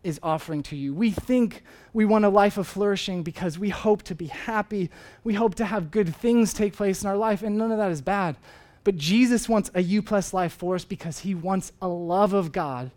is 0.03 0.19
offering 0.21 0.61
to 0.63 0.75
you. 0.75 0.93
We 0.93 1.11
think 1.11 1.63
we 1.93 2.03
want 2.03 2.25
a 2.25 2.29
life 2.29 2.57
of 2.57 2.67
flourishing 2.67 3.23
because 3.23 3.57
we 3.57 3.69
hope 3.69 4.03
to 4.03 4.15
be 4.15 4.25
happy. 4.25 4.89
We 5.23 5.35
hope 5.35 5.55
to 5.55 5.65
have 5.65 5.91
good 5.91 6.13
things 6.13 6.53
take 6.53 6.75
place 6.75 7.03
in 7.03 7.09
our 7.09 7.15
life, 7.15 7.41
and 7.41 7.57
none 7.57 7.71
of 7.71 7.77
that 7.77 7.91
is 7.91 8.01
bad. 8.01 8.35
But 8.83 8.97
Jesus 8.97 9.47
wants 9.47 9.71
a 9.73 9.81
U 9.81 10.01
plus 10.01 10.33
life 10.33 10.53
for 10.53 10.75
us 10.75 10.83
because 10.83 11.19
he 11.19 11.33
wants 11.33 11.71
a 11.81 11.87
love 11.87 12.33
of 12.33 12.51
God 12.51 12.91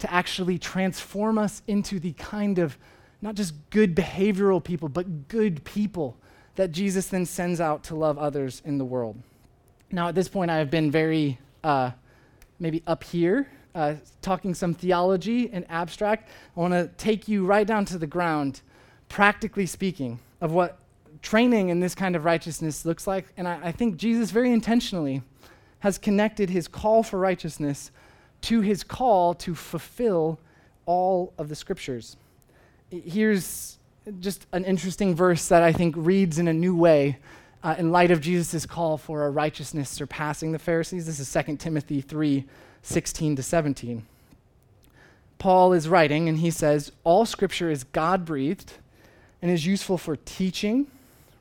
to 0.00 0.12
actually 0.12 0.58
transform 0.58 1.38
us 1.38 1.62
into 1.66 1.98
the 1.98 2.12
kind 2.12 2.58
of 2.58 2.76
not 3.22 3.34
just 3.34 3.54
good 3.70 3.94
behavioral 3.94 4.62
people, 4.62 4.88
but 4.88 5.28
good 5.28 5.62
people 5.64 6.16
that 6.56 6.72
Jesus 6.72 7.06
then 7.08 7.26
sends 7.26 7.60
out 7.60 7.84
to 7.84 7.94
love 7.94 8.18
others 8.18 8.62
in 8.64 8.78
the 8.78 8.84
world. 8.84 9.16
Now, 9.92 10.08
at 10.08 10.14
this 10.14 10.28
point, 10.28 10.50
I 10.50 10.56
have 10.56 10.70
been 10.70 10.90
very 10.90 11.38
uh, 11.64 11.90
maybe 12.58 12.82
up 12.86 13.04
here, 13.04 13.48
uh, 13.74 13.94
talking 14.22 14.54
some 14.54 14.74
theology 14.74 15.50
and 15.52 15.64
abstract. 15.68 16.28
I 16.56 16.60
want 16.60 16.74
to 16.74 16.88
take 16.96 17.28
you 17.28 17.44
right 17.44 17.66
down 17.66 17.84
to 17.86 17.98
the 17.98 18.06
ground, 18.06 18.62
practically 19.08 19.66
speaking, 19.66 20.18
of 20.40 20.52
what 20.52 20.78
training 21.22 21.68
in 21.68 21.80
this 21.80 21.94
kind 21.94 22.16
of 22.16 22.24
righteousness 22.24 22.84
looks 22.84 23.06
like. 23.06 23.26
And 23.36 23.46
I, 23.46 23.58
I 23.64 23.72
think 23.72 23.96
Jesus 23.96 24.30
very 24.30 24.52
intentionally 24.52 25.22
has 25.80 25.98
connected 25.98 26.50
his 26.50 26.68
call 26.68 27.02
for 27.02 27.18
righteousness 27.18 27.90
to 28.42 28.60
his 28.60 28.82
call 28.84 29.34
to 29.34 29.54
fulfill 29.54 30.38
all 30.86 31.32
of 31.38 31.48
the 31.48 31.54
scriptures. 31.54 32.16
Here's 32.90 33.78
just 34.18 34.46
an 34.52 34.64
interesting 34.64 35.14
verse 35.14 35.46
that 35.48 35.62
I 35.62 35.72
think 35.72 35.94
reads 35.96 36.38
in 36.38 36.48
a 36.48 36.52
new 36.52 36.74
way 36.74 37.18
uh, 37.62 37.76
in 37.78 37.92
light 37.92 38.10
of 38.10 38.20
Jesus' 38.20 38.66
call 38.66 38.98
for 38.98 39.26
a 39.26 39.30
righteousness 39.30 39.88
surpassing 39.88 40.50
the 40.50 40.58
Pharisees. 40.58 41.06
This 41.06 41.20
is 41.20 41.32
2 41.32 41.56
Timothy 41.56 42.00
3 42.00 42.44
16 42.82 43.36
to 43.36 43.42
17. 43.42 44.06
Paul 45.38 45.72
is 45.72 45.88
writing, 45.88 46.28
and 46.28 46.38
he 46.38 46.50
says, 46.50 46.90
All 47.04 47.26
scripture 47.26 47.70
is 47.70 47.84
God 47.84 48.24
breathed 48.24 48.72
and 49.40 49.50
is 49.50 49.66
useful 49.66 49.96
for 49.96 50.16
teaching, 50.16 50.86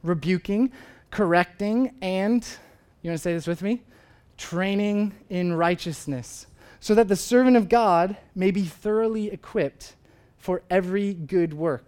rebuking, 0.04 0.72
correcting, 1.12 1.94
and, 2.02 2.46
you 3.02 3.10
want 3.10 3.18
to 3.18 3.22
say 3.22 3.34
this 3.34 3.48
with 3.48 3.62
me? 3.62 3.82
Training 4.38 5.14
in 5.30 5.54
righteousness, 5.54 6.46
so 6.80 6.94
that 6.94 7.08
the 7.08 7.16
servant 7.16 7.58
of 7.58 7.70
God 7.70 8.18
may 8.36 8.52
be 8.52 8.64
thoroughly 8.64 9.32
equipped 9.32 9.96
for 10.40 10.64
every 10.70 11.14
good 11.14 11.54
work. 11.54 11.86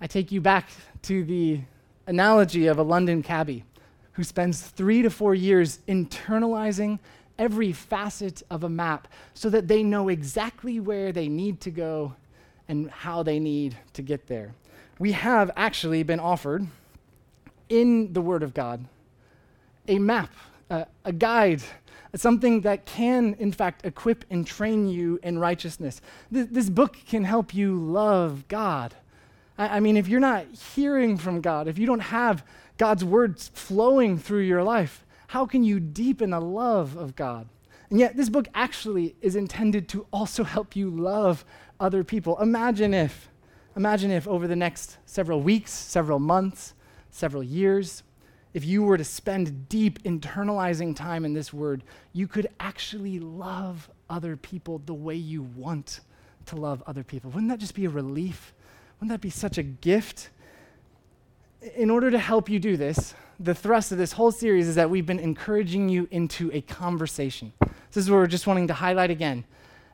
I 0.00 0.06
take 0.06 0.30
you 0.30 0.40
back 0.40 0.68
to 1.02 1.24
the 1.24 1.60
analogy 2.06 2.66
of 2.66 2.78
a 2.78 2.82
London 2.82 3.22
cabbie 3.22 3.64
who 4.12 4.24
spends 4.24 4.60
three 4.60 5.02
to 5.02 5.10
four 5.10 5.34
years 5.34 5.78
internalizing 5.88 6.98
every 7.38 7.72
facet 7.72 8.42
of 8.50 8.64
a 8.64 8.68
map 8.68 9.08
so 9.32 9.48
that 9.48 9.66
they 9.66 9.82
know 9.82 10.08
exactly 10.08 10.78
where 10.78 11.12
they 11.12 11.28
need 11.28 11.60
to 11.60 11.70
go 11.70 12.14
and 12.68 12.90
how 12.90 13.22
they 13.22 13.38
need 13.38 13.76
to 13.94 14.02
get 14.02 14.26
there. 14.26 14.54
We 14.98 15.12
have 15.12 15.50
actually 15.56 16.02
been 16.02 16.20
offered 16.20 16.66
in 17.68 18.12
the 18.12 18.20
Word 18.20 18.42
of 18.42 18.52
God 18.52 18.84
a 19.88 19.98
map, 19.98 20.30
uh, 20.70 20.84
a 21.04 21.12
guide, 21.12 21.62
something 22.14 22.62
that 22.62 22.86
can, 22.86 23.34
in 23.38 23.52
fact, 23.52 23.84
equip 23.84 24.24
and 24.30 24.46
train 24.46 24.88
you 24.88 25.18
in 25.22 25.38
righteousness. 25.38 26.00
Th- 26.32 26.48
this 26.50 26.70
book 26.70 26.96
can 27.06 27.24
help 27.24 27.52
you 27.54 27.76
love 27.76 28.48
God. 28.48 28.94
I, 29.58 29.76
I 29.76 29.80
mean, 29.80 29.96
if 29.96 30.08
you're 30.08 30.20
not 30.20 30.46
hearing 30.74 31.18
from 31.18 31.40
God, 31.40 31.68
if 31.68 31.78
you 31.78 31.86
don't 31.86 32.00
have 32.00 32.44
God's 32.78 33.04
words 33.04 33.50
flowing 33.54 34.18
through 34.18 34.42
your 34.42 34.62
life, 34.62 35.04
how 35.28 35.46
can 35.46 35.62
you 35.62 35.78
deepen 35.78 36.32
a 36.32 36.40
love 36.40 36.96
of 36.96 37.14
God? 37.14 37.48
And 37.90 37.98
yet, 37.98 38.16
this 38.16 38.28
book 38.28 38.48
actually 38.54 39.16
is 39.20 39.36
intended 39.36 39.88
to 39.88 40.06
also 40.12 40.44
help 40.44 40.76
you 40.76 40.90
love 40.90 41.44
other 41.80 42.04
people. 42.04 42.40
Imagine 42.40 42.94
if, 42.94 43.28
imagine 43.76 44.10
if 44.10 44.28
over 44.28 44.46
the 44.46 44.56
next 44.56 44.98
several 45.06 45.40
weeks, 45.40 45.72
several 45.72 46.20
months, 46.20 46.74
several 47.10 47.42
years, 47.42 48.02
if 48.52 48.64
you 48.64 48.82
were 48.82 48.98
to 48.98 49.04
spend 49.04 49.68
deep 49.68 50.02
internalizing 50.02 50.94
time 50.94 51.24
in 51.24 51.32
this 51.32 51.52
word, 51.52 51.84
you 52.12 52.26
could 52.26 52.48
actually 52.58 53.18
love 53.20 53.88
other 54.08 54.36
people 54.36 54.82
the 54.86 54.94
way 54.94 55.14
you 55.14 55.42
want 55.42 56.00
to 56.46 56.56
love 56.56 56.82
other 56.86 57.04
people. 57.04 57.30
Wouldn't 57.30 57.50
that 57.50 57.60
just 57.60 57.74
be 57.74 57.84
a 57.84 57.90
relief? 57.90 58.52
Wouldn't 58.98 59.10
that 59.12 59.20
be 59.20 59.30
such 59.30 59.56
a 59.56 59.62
gift? 59.62 60.30
In 61.76 61.90
order 61.90 62.10
to 62.10 62.18
help 62.18 62.48
you 62.48 62.58
do 62.58 62.76
this, 62.76 63.14
the 63.38 63.54
thrust 63.54 63.92
of 63.92 63.98
this 63.98 64.12
whole 64.12 64.32
series 64.32 64.66
is 64.66 64.74
that 64.74 64.90
we've 64.90 65.06
been 65.06 65.20
encouraging 65.20 65.88
you 65.88 66.08
into 66.10 66.50
a 66.52 66.60
conversation. 66.60 67.52
This 67.60 68.04
is 68.04 68.10
what 68.10 68.16
we're 68.16 68.26
just 68.26 68.46
wanting 68.46 68.66
to 68.68 68.74
highlight 68.74 69.10
again. 69.10 69.44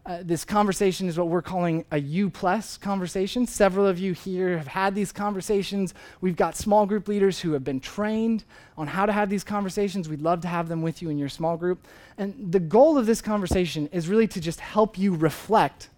Uh, 0.07 0.21
this 0.23 0.45
conversation 0.45 1.09
is 1.09 1.19
what 1.19 1.27
we're 1.27 1.42
calling 1.42 1.85
a 1.90 1.99
U 1.99 2.31
plus 2.31 2.77
conversation. 2.79 3.45
Several 3.45 3.85
of 3.85 3.99
you 3.99 4.12
here 4.12 4.57
have 4.57 4.69
had 4.69 4.95
these 4.95 5.11
conversations. 5.11 5.95
We've 6.21 6.37
got 6.37 6.55
small 6.55 6.87
group 6.87 7.09
leaders 7.09 7.40
who 7.40 7.53
have 7.55 7.64
been 7.64 7.81
trained 7.81 8.45
on 8.79 8.87
how 8.87 9.05
to 9.05 9.12
have 9.12 9.29
these 9.29 9.42
conversations. 9.42 10.09
We'd 10.09 10.23
love 10.23 10.42
to 10.42 10.49
have 10.49 10.69
them 10.69 10.81
with 10.81 11.03
you 11.03 11.11
in 11.11 11.19
your 11.19 11.29
small 11.29 11.57
group. 11.57 11.88
And 12.19 12.53
the 12.53 12.61
goal 12.61 12.97
of 12.97 13.07
this 13.07 13.21
conversation 13.21 13.88
is 13.88 14.07
really 14.07 14.29
to 14.29 14.40
just 14.40 14.61
help 14.61 14.97
you 14.97 15.12
reflect 15.12 15.88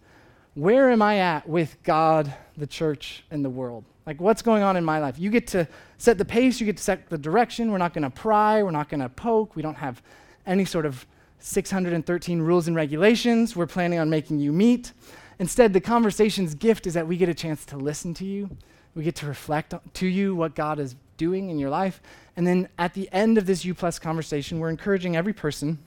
where 0.54 0.90
am 0.90 1.02
I 1.02 1.18
at 1.18 1.46
with 1.46 1.76
God, 1.82 2.32
the 2.56 2.66
church, 2.66 3.24
and 3.30 3.44
the 3.44 3.50
world? 3.50 3.84
Like, 4.06 4.22
what's 4.22 4.40
going 4.40 4.62
on 4.62 4.78
in 4.78 4.86
my 4.86 5.00
life? 5.00 5.18
You 5.18 5.28
get 5.28 5.46
to 5.48 5.68
set 5.98 6.16
the 6.16 6.24
pace, 6.24 6.60
you 6.60 6.64
get 6.64 6.78
to 6.78 6.82
set 6.82 7.10
the 7.10 7.18
direction. 7.18 7.70
We're 7.70 7.76
not 7.76 7.92
going 7.92 8.04
to 8.04 8.10
pry, 8.10 8.62
we're 8.62 8.70
not 8.70 8.88
going 8.88 9.00
to 9.00 9.10
poke, 9.10 9.54
we 9.54 9.60
don't 9.60 9.76
have 9.76 10.00
any 10.46 10.64
sort 10.64 10.86
of 10.86 11.06
613 11.38 12.40
rules 12.40 12.66
and 12.66 12.76
regulations 12.76 13.54
we're 13.54 13.66
planning 13.66 13.98
on 13.98 14.10
making 14.10 14.38
you 14.38 14.52
meet. 14.52 14.92
Instead, 15.38 15.72
the 15.72 15.80
conversation's 15.80 16.54
gift 16.54 16.86
is 16.86 16.94
that 16.94 17.06
we 17.06 17.16
get 17.16 17.28
a 17.28 17.34
chance 17.34 17.64
to 17.66 17.76
listen 17.76 18.12
to 18.14 18.24
you. 18.24 18.50
We 18.94 19.04
get 19.04 19.14
to 19.16 19.26
reflect 19.26 19.74
to 19.94 20.06
you 20.06 20.34
what 20.34 20.54
God 20.54 20.80
is 20.80 20.96
doing 21.16 21.50
in 21.50 21.58
your 21.58 21.70
life. 21.70 22.00
And 22.36 22.46
then 22.46 22.68
at 22.78 22.94
the 22.94 23.08
end 23.12 23.38
of 23.38 23.46
this 23.46 23.64
U 23.64 23.74
plus 23.74 23.98
conversation, 23.98 24.58
we're 24.58 24.70
encouraging 24.70 25.16
every 25.16 25.32
person 25.32 25.78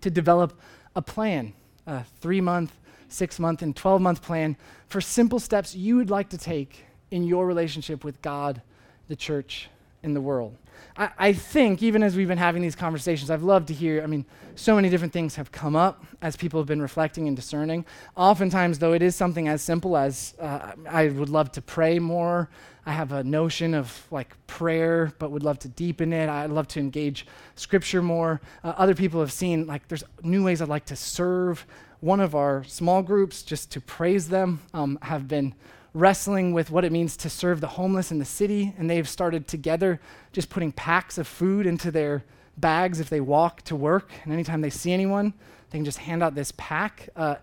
to 0.00 0.10
develop 0.10 0.58
a 0.96 1.02
plan, 1.02 1.52
a 1.86 2.04
three 2.20 2.40
month, 2.40 2.76
six 3.08 3.38
month, 3.38 3.62
and 3.62 3.76
12 3.76 4.00
month 4.00 4.22
plan 4.22 4.56
for 4.88 5.00
simple 5.00 5.38
steps 5.38 5.74
you 5.74 5.96
would 5.96 6.10
like 6.10 6.30
to 6.30 6.38
take 6.38 6.84
in 7.10 7.24
your 7.24 7.46
relationship 7.46 8.04
with 8.04 8.20
God, 8.22 8.62
the 9.08 9.16
church, 9.16 9.68
and 10.02 10.14
the 10.14 10.20
world. 10.20 10.56
I, 10.96 11.10
I, 11.18 11.32
think, 11.32 11.82
even 11.82 12.02
as 12.02 12.16
we've 12.16 12.28
been 12.28 12.38
having 12.38 12.60
these 12.60 12.76
conversations, 12.76 13.30
I've 13.30 13.42
loved 13.42 13.68
to 13.68 13.74
hear, 13.74 14.02
I 14.02 14.06
mean, 14.06 14.26
so 14.54 14.76
many 14.76 14.90
different 14.90 15.12
things 15.12 15.36
have 15.36 15.50
come 15.50 15.74
up 15.74 16.04
as 16.20 16.36
people 16.36 16.60
have 16.60 16.66
been 16.66 16.82
reflecting 16.82 17.26
and 17.28 17.36
discerning. 17.36 17.86
Oftentimes, 18.16 18.78
though, 18.78 18.92
it 18.92 19.02
is 19.02 19.16
something 19.16 19.48
as 19.48 19.62
simple 19.62 19.96
as 19.96 20.34
uh, 20.38 20.72
I 20.88 21.08
would 21.08 21.30
love 21.30 21.52
to 21.52 21.62
pray 21.62 21.98
more. 21.98 22.50
I 22.84 22.92
have 22.92 23.12
a 23.12 23.22
notion 23.22 23.74
of 23.74 24.06
like 24.10 24.34
prayer, 24.46 25.12
but 25.18 25.30
would 25.30 25.44
love 25.44 25.58
to 25.60 25.68
deepen 25.68 26.12
it. 26.12 26.28
I'd 26.28 26.50
love 26.50 26.68
to 26.68 26.80
engage 26.80 27.26
scripture 27.54 28.02
more. 28.02 28.40
Uh, 28.64 28.74
other 28.76 28.94
people 28.94 29.20
have 29.20 29.32
seen 29.32 29.66
like 29.66 29.86
there's 29.88 30.04
new 30.22 30.44
ways 30.44 30.60
I'd 30.60 30.68
like 30.68 30.86
to 30.86 30.96
serve. 30.96 31.64
One 32.00 32.18
of 32.18 32.34
our 32.34 32.64
small 32.64 33.02
groups, 33.02 33.42
just 33.42 33.70
to 33.72 33.80
praise 33.80 34.28
them, 34.28 34.60
um, 34.74 34.98
have 35.02 35.28
been 35.28 35.54
wrestling 35.94 36.52
with 36.52 36.70
what 36.70 36.84
it 36.84 36.92
means 36.92 37.16
to 37.18 37.28
serve 37.28 37.60
the 37.60 37.66
homeless 37.66 38.10
in 38.10 38.18
the 38.18 38.24
city, 38.24 38.74
and 38.78 38.88
they've 38.88 39.08
started 39.08 39.46
together 39.46 40.00
just 40.32 40.48
putting 40.48 40.72
packs 40.72 41.18
of 41.18 41.26
food 41.26 41.66
into 41.66 41.90
their 41.90 42.24
bags 42.56 43.00
if 43.00 43.10
they 43.10 43.20
walk 43.20 43.62
to 43.62 43.76
work. 43.76 44.10
And 44.24 44.32
anytime 44.32 44.60
they 44.60 44.70
see 44.70 44.92
anyone, 44.92 45.34
they 45.70 45.78
can 45.78 45.84
just 45.84 45.98
hand 45.98 46.22
out 46.22 46.34
this 46.34 46.52
pack. 46.56 47.08
Uh, 47.16 47.36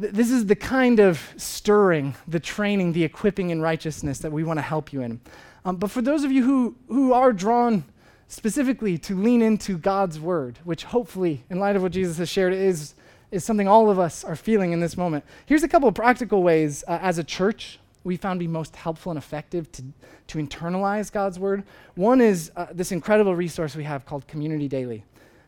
th- 0.00 0.12
this 0.12 0.30
is 0.30 0.46
the 0.46 0.56
kind 0.56 0.98
of 0.98 1.20
stirring, 1.36 2.14
the 2.26 2.40
training, 2.40 2.92
the 2.92 3.04
equipping 3.04 3.50
in 3.50 3.60
righteousness 3.60 4.18
that 4.18 4.32
we 4.32 4.44
want 4.44 4.58
to 4.58 4.62
help 4.62 4.92
you 4.92 5.02
in. 5.02 5.20
Um, 5.64 5.76
but 5.76 5.90
for 5.90 6.02
those 6.02 6.24
of 6.24 6.32
you 6.32 6.44
who, 6.44 6.76
who 6.88 7.12
are 7.12 7.32
drawn 7.32 7.84
specifically 8.28 8.98
to 8.98 9.16
lean 9.16 9.42
into 9.42 9.78
God's 9.78 10.18
word, 10.18 10.58
which 10.64 10.84
hopefully, 10.84 11.44
in 11.50 11.58
light 11.60 11.76
of 11.76 11.82
what 11.82 11.92
Jesus 11.92 12.18
has 12.18 12.28
shared, 12.28 12.52
is 12.52 12.94
is 13.30 13.44
something 13.44 13.68
all 13.68 13.90
of 13.90 13.98
us 13.98 14.24
are 14.24 14.36
feeling 14.36 14.72
in 14.72 14.80
this 14.80 14.96
moment. 14.96 15.24
Here's 15.46 15.62
a 15.62 15.68
couple 15.68 15.88
of 15.88 15.94
practical 15.94 16.42
ways 16.42 16.84
uh, 16.86 16.98
as 17.02 17.18
a 17.18 17.24
church 17.24 17.78
we 18.06 18.16
found 18.16 18.38
be 18.38 18.46
most 18.46 18.76
helpful 18.76 19.10
and 19.10 19.18
effective 19.18 19.70
to, 19.72 19.82
to 20.28 20.38
internalize 20.38 21.10
God's 21.10 21.40
word. 21.40 21.64
One 21.96 22.20
is 22.20 22.52
uh, 22.54 22.66
this 22.72 22.92
incredible 22.92 23.34
resource 23.34 23.74
we 23.74 23.82
have 23.82 24.06
called 24.06 24.28
Community 24.28 24.68
Daily. 24.68 25.04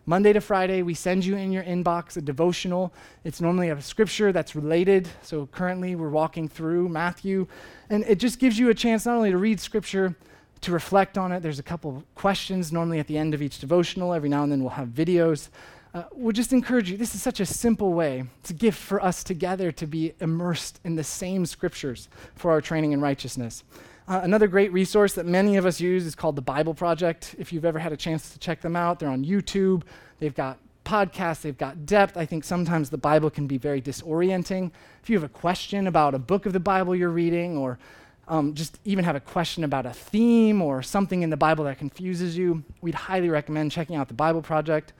Monday 0.07 0.33
to 0.33 0.41
Friday, 0.41 0.83
we 0.83 0.95
send 0.95 1.25
you 1.25 1.37
in 1.37 1.53
your 1.53 1.63
inbox 1.63 2.17
a 2.17 2.21
devotional. 2.21 2.93
It's 3.25 3.41
normally 3.41 3.69
a 3.69 3.81
scripture 3.81 4.33
that's 4.33 4.57
related. 4.57 5.07
So 5.23 5.47
currently, 5.53 5.95
we're 5.95 6.09
walking 6.09 6.49
through 6.49 6.89
Matthew, 6.89 7.47
and 7.91 8.03
it 8.05 8.19
just 8.19 8.41
gives 8.41 8.59
you 8.59 8.71
a 8.71 8.75
chance 8.75 9.07
not 9.07 9.17
only 9.17 9.31
to 9.31 9.39
read 9.39 9.61
scripture, 9.61 10.17
to 10.63 10.73
reflect 10.73 11.17
on 11.17 11.31
it. 11.31 11.41
There's 11.41 11.59
a 11.61 11.63
couple 11.63 12.03
questions 12.17 12.73
normally 12.73 12.99
at 12.99 13.07
the 13.07 13.19
end 13.19 13.35
of 13.35 13.43
each 13.43 13.59
devotional. 13.61 14.13
Every 14.13 14.29
now 14.29 14.43
and 14.43 14.51
then, 14.51 14.63
we'll 14.63 14.71
have 14.71 14.89
videos 14.89 15.51
uh, 15.95 16.05
would 16.13 16.37
just 16.37 16.53
encourage 16.53 16.91
you. 16.91 16.97
This 16.97 17.15
is 17.15 17.23
such 17.23 17.41
a 17.41 17.47
simple 17.47 17.93
way. 17.93 18.25
It's 18.41 18.51
a 18.51 18.55
gift 18.55 18.79
for 18.79 19.03
us 19.03 19.25
together 19.25 19.73
to 19.73 19.87
be 19.87 20.13
immersed 20.21 20.81
in 20.85 20.97
the 20.97 21.05
same 21.05 21.47
scriptures 21.47 22.09
for 22.35 22.51
our 22.51 22.61
training 22.61 22.93
in 22.93 23.01
righteousness. 23.01 23.65
Uh, 24.07 24.21
another 24.23 24.47
great 24.47 24.73
resource 24.73 25.13
that 25.15 25.27
many 25.27 25.57
of 25.57 25.67
us 25.67 25.81
use 25.81 26.07
is 26.07 26.15
called 26.15 26.37
the 26.37 26.43
Bible 26.43 26.75
Project. 26.75 27.35
If 27.39 27.53
you've 27.53 27.65
ever 27.65 27.79
had 27.79 27.93
a 27.93 27.97
chance 27.97 28.31
to 28.31 28.39
check 28.39 28.61
them 28.61 28.75
out, 28.75 28.99
they're 28.99 29.11
on 29.11 29.25
YouTube. 29.25 29.83
They've 30.19 30.35
got 30.35 30.59
podcasts, 30.85 31.43
they've 31.43 31.59
got 31.59 31.85
depth. 31.85 32.17
I 32.17 32.25
think 32.25 32.45
sometimes 32.45 32.89
the 32.89 32.97
Bible 32.97 33.29
can 33.29 33.47
be 33.47 33.59
very 33.59 33.83
disorienting. 33.83 34.71
If 35.03 35.11
you 35.11 35.17
have 35.17 35.25
a 35.25 35.29
question 35.29 35.87
about 35.87 36.15
a 36.15 36.19
book 36.19 36.47
of 36.47 36.55
the 36.55 36.61
Bible 36.61 36.97
you're 36.97 37.11
reading 37.11 37.59
or 37.59 37.79
um, 38.27 38.55
just 38.55 38.79
even 38.85 39.05
have 39.05 39.17
a 39.17 39.21
question 39.21 39.65
about 39.65 39.85
a 39.85 39.93
theme 39.93 40.63
or 40.63 40.83
something 40.83 41.23
in 41.23 41.29
the 41.29 41.37
Bible 41.37 41.65
that 41.65 41.79
confuses 41.79 42.37
you, 42.37 42.65
we'd 42.81 42.95
highly 42.95 43.29
recommend 43.29 43.73
checking 43.73 43.97
out 43.97 44.09
the 44.09 44.15
Bible 44.15 44.41
Project. 44.41 44.95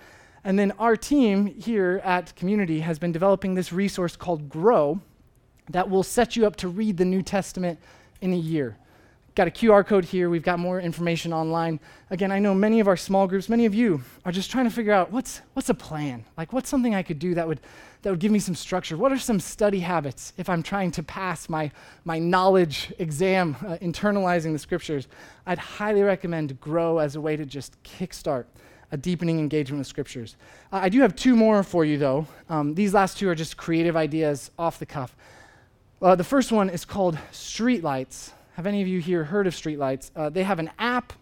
And 0.45 0.59
then 0.59 0.73
our 0.79 0.97
team 0.97 1.47
here 1.47 2.01
at 2.05 2.35
Community 2.37 2.81
has 2.81 2.99
been 2.99 3.13
developing 3.13 3.55
this 3.55 3.73
resource 3.73 4.17
called 4.17 4.49
Grow 4.49 5.01
that 5.71 5.91
will 5.91 6.03
set 6.03 6.37
you 6.37 6.47
up 6.47 6.57
to 6.57 6.69
read 6.69 6.97
the 6.97 7.05
New 7.05 7.23
Testament 7.23 7.79
in 8.21 8.33
a 8.33 8.37
year. 8.37 8.77
Got 9.35 9.47
a 9.47 9.51
QR 9.53 9.87
code 9.87 10.05
here. 10.05 10.31
We've 10.31 10.43
got 10.43 10.59
more 10.59 10.81
information 10.81 11.33
online. 11.33 11.79
Again, 12.11 12.33
I 12.33 12.41
know 12.41 12.55
many 12.55 12.81
of 12.81 12.89
our 12.89 12.97
small 12.97 13.29
groups, 13.29 13.49
many 13.49 13.67
of 13.67 13.75
you 13.75 14.03
are 14.25 14.33
just 14.33 14.51
trying 14.51 14.65
to 14.65 14.71
figure 14.71 14.93
out 14.93 15.13
what's 15.13 15.43
what's 15.53 15.69
a 15.69 15.75
plan? 15.75 16.25
Like 16.37 16.53
what's 16.53 16.69
something 16.69 16.93
I 16.95 17.05
could 17.05 17.21
do 17.21 17.35
that 17.35 17.47
would 17.47 17.61
that 18.03 18.11
would 18.11 18.19
give 18.19 18.33
me 18.33 18.41
some 18.41 18.57
structure? 18.57 18.97
What 18.97 19.13
are 19.13 19.19
some 19.19 19.39
study 19.39 19.79
habits 19.79 20.33
if 20.39 20.49
I'm 20.49 20.63
trying 20.63 20.91
to 20.93 21.05
pass 21.05 21.49
my 21.49 21.71
my 22.05 22.19
knowledge 22.19 22.93
exam 22.99 23.57
uh, 23.61 23.77
internalizing 23.77 24.53
the 24.53 24.59
scriptures? 24.59 25.07
I'd 25.47 25.59
highly 25.59 26.03
recommend 26.03 26.61
Grow 26.61 26.99
as 26.99 27.15
a 27.15 27.21
way 27.21 27.37
to 27.37 27.47
just 27.47 27.81
kickstart 27.85 28.47
a 28.91 28.97
deepening 28.97 29.39
engagement 29.39 29.79
with 29.79 29.87
scriptures. 29.87 30.37
Uh, 30.73 30.81
I 30.83 30.89
do 30.89 31.01
have 31.01 31.15
two 31.15 31.37
more 31.37 31.63
for 31.63 31.85
you 31.85 31.99
though. 31.99 32.27
Um, 32.49 32.75
these 32.75 32.95
last 32.95 33.19
two 33.19 33.29
are 33.29 33.35
just 33.35 33.57
creative 33.57 33.97
ideas 33.97 34.51
off 34.59 34.79
the 34.79 34.87
cuff. 34.87 35.15
Uh, 36.01 36.15
the 36.15 36.25
first 36.25 36.53
one 36.53 36.71
is 36.71 36.85
called 36.85 37.19
Streetlights. 37.33 38.31
Have 38.55 38.67
any 38.67 38.83
of 38.83 38.89
you 38.89 39.01
here 39.01 39.25
heard 39.25 39.47
of 39.47 39.55
Streetlights? 39.55 40.11
Uh, 40.17 40.29
they 40.31 40.43
have 40.43 40.59
an 40.59 40.71
app. 40.79 41.13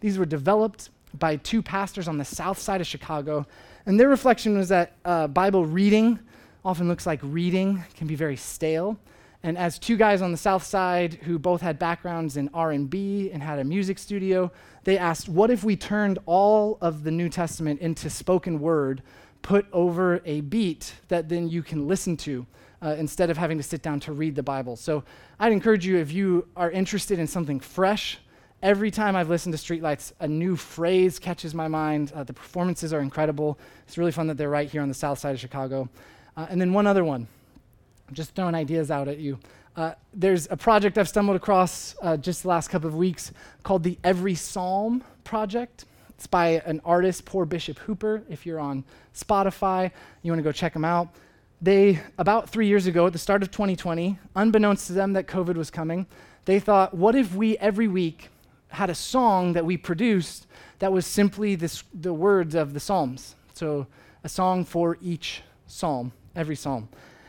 These 0.00 0.18
were 0.18 0.26
developed 0.26 0.90
by 1.18 1.36
two 1.36 1.62
pastors 1.62 2.08
on 2.08 2.18
the 2.18 2.24
south 2.24 2.58
side 2.58 2.80
of 2.80 2.86
Chicago. 2.86 3.46
And 3.86 3.98
their 3.98 4.08
reflection 4.08 4.56
was 4.58 4.68
that 4.68 4.92
uh, 5.04 5.26
Bible 5.28 5.64
reading 5.64 6.18
often 6.64 6.88
looks 6.88 7.06
like 7.06 7.20
reading 7.22 7.82
can 7.94 8.06
be 8.06 8.14
very 8.14 8.36
stale. 8.36 8.98
And 9.46 9.56
as 9.56 9.78
two 9.78 9.96
guys 9.96 10.22
on 10.22 10.32
the 10.32 10.36
south 10.36 10.64
side 10.64 11.14
who 11.22 11.38
both 11.38 11.60
had 11.60 11.78
backgrounds 11.78 12.36
in 12.36 12.50
R&B 12.52 13.30
and 13.32 13.40
had 13.40 13.60
a 13.60 13.64
music 13.64 13.96
studio, 13.96 14.50
they 14.82 14.98
asked, 14.98 15.28
"What 15.28 15.52
if 15.52 15.62
we 15.62 15.76
turned 15.76 16.18
all 16.26 16.78
of 16.80 17.04
the 17.04 17.12
New 17.12 17.28
Testament 17.28 17.80
into 17.80 18.10
spoken 18.10 18.58
word, 18.58 19.02
put 19.42 19.66
over 19.72 20.20
a 20.24 20.40
beat 20.40 20.94
that 21.06 21.28
then 21.28 21.48
you 21.48 21.62
can 21.62 21.86
listen 21.86 22.16
to?" 22.16 22.44
uh, 22.82 22.96
instead 22.98 23.30
of 23.30 23.36
having 23.36 23.56
to 23.56 23.62
sit 23.62 23.82
down 23.82 24.00
to 24.00 24.12
read 24.12 24.34
the 24.34 24.42
Bible. 24.42 24.74
So 24.74 25.04
I'd 25.38 25.52
encourage 25.52 25.86
you, 25.86 25.96
if 25.98 26.10
you 26.12 26.48
are 26.56 26.70
interested 26.70 27.20
in 27.20 27.28
something 27.28 27.60
fresh, 27.60 28.18
every 28.62 28.90
time 28.90 29.14
I've 29.14 29.28
listened 29.28 29.56
to 29.56 29.62
Streetlights, 29.62 30.12
a 30.18 30.26
new 30.26 30.56
phrase 30.56 31.20
catches 31.20 31.54
my 31.54 31.68
mind. 31.68 32.10
Uh, 32.12 32.24
the 32.24 32.32
performances 32.32 32.92
are 32.92 33.00
incredible. 33.00 33.60
It's 33.86 33.96
really 33.96 34.12
fun 34.12 34.26
that 34.26 34.36
they're 34.36 34.50
right 34.50 34.68
here 34.68 34.82
on 34.82 34.88
the 34.88 34.94
south 34.94 35.20
side 35.20 35.34
of 35.34 35.40
Chicago. 35.40 35.88
Uh, 36.36 36.46
and 36.50 36.60
then 36.60 36.72
one 36.72 36.86
other 36.86 37.04
one, 37.04 37.28
Just 38.12 38.34
throwing 38.34 38.54
ideas 38.54 38.90
out 38.90 39.08
at 39.08 39.18
you. 39.18 39.38
Uh, 39.76 39.92
there's 40.14 40.48
a 40.50 40.56
project 40.56 40.96
I've 40.96 41.08
stumbled 41.08 41.36
across 41.36 41.94
uh, 42.00 42.16
just 42.16 42.42
the 42.42 42.48
last 42.48 42.68
couple 42.68 42.88
of 42.88 42.94
weeks 42.94 43.32
called 43.62 43.82
the 43.82 43.98
Every 44.02 44.34
Psalm 44.34 45.04
Project. 45.24 45.84
It's 46.10 46.26
by 46.26 46.62
an 46.64 46.80
artist, 46.84 47.24
Poor 47.26 47.44
Bishop 47.44 47.78
Hooper. 47.80 48.22
If 48.30 48.46
you're 48.46 48.60
on 48.60 48.84
Spotify, 49.14 49.90
you 50.22 50.32
want 50.32 50.38
to 50.38 50.44
go 50.44 50.52
check 50.52 50.74
him 50.74 50.84
out 50.84 51.08
they, 51.60 52.00
about 52.18 52.50
three 52.50 52.66
years 52.66 52.86
ago, 52.86 53.06
at 53.06 53.12
the 53.12 53.18
start 53.18 53.42
of 53.42 53.50
2020, 53.50 54.18
unbeknownst 54.34 54.88
to 54.88 54.92
them 54.92 55.14
that 55.14 55.26
COVID 55.26 55.54
was 55.54 55.70
coming, 55.70 56.06
they 56.44 56.60
thought, 56.60 56.94
what 56.94 57.14
if 57.14 57.34
we 57.34 57.56
every 57.58 57.88
week 57.88 58.28
had 58.68 58.90
a 58.90 58.94
song 58.94 59.54
that 59.54 59.64
we 59.64 59.76
produced 59.76 60.46
that 60.78 60.92
was 60.92 61.06
simply 61.06 61.54
this, 61.54 61.82
the 61.94 62.12
words 62.12 62.54
of 62.54 62.74
the 62.74 62.80
Psalms? 62.80 63.34
So, 63.54 63.86
a 64.22 64.28
song 64.28 64.64
for 64.64 64.98
each 65.00 65.42
psalm, 65.66 66.12
every 66.34 66.56
psalm. 66.56 66.88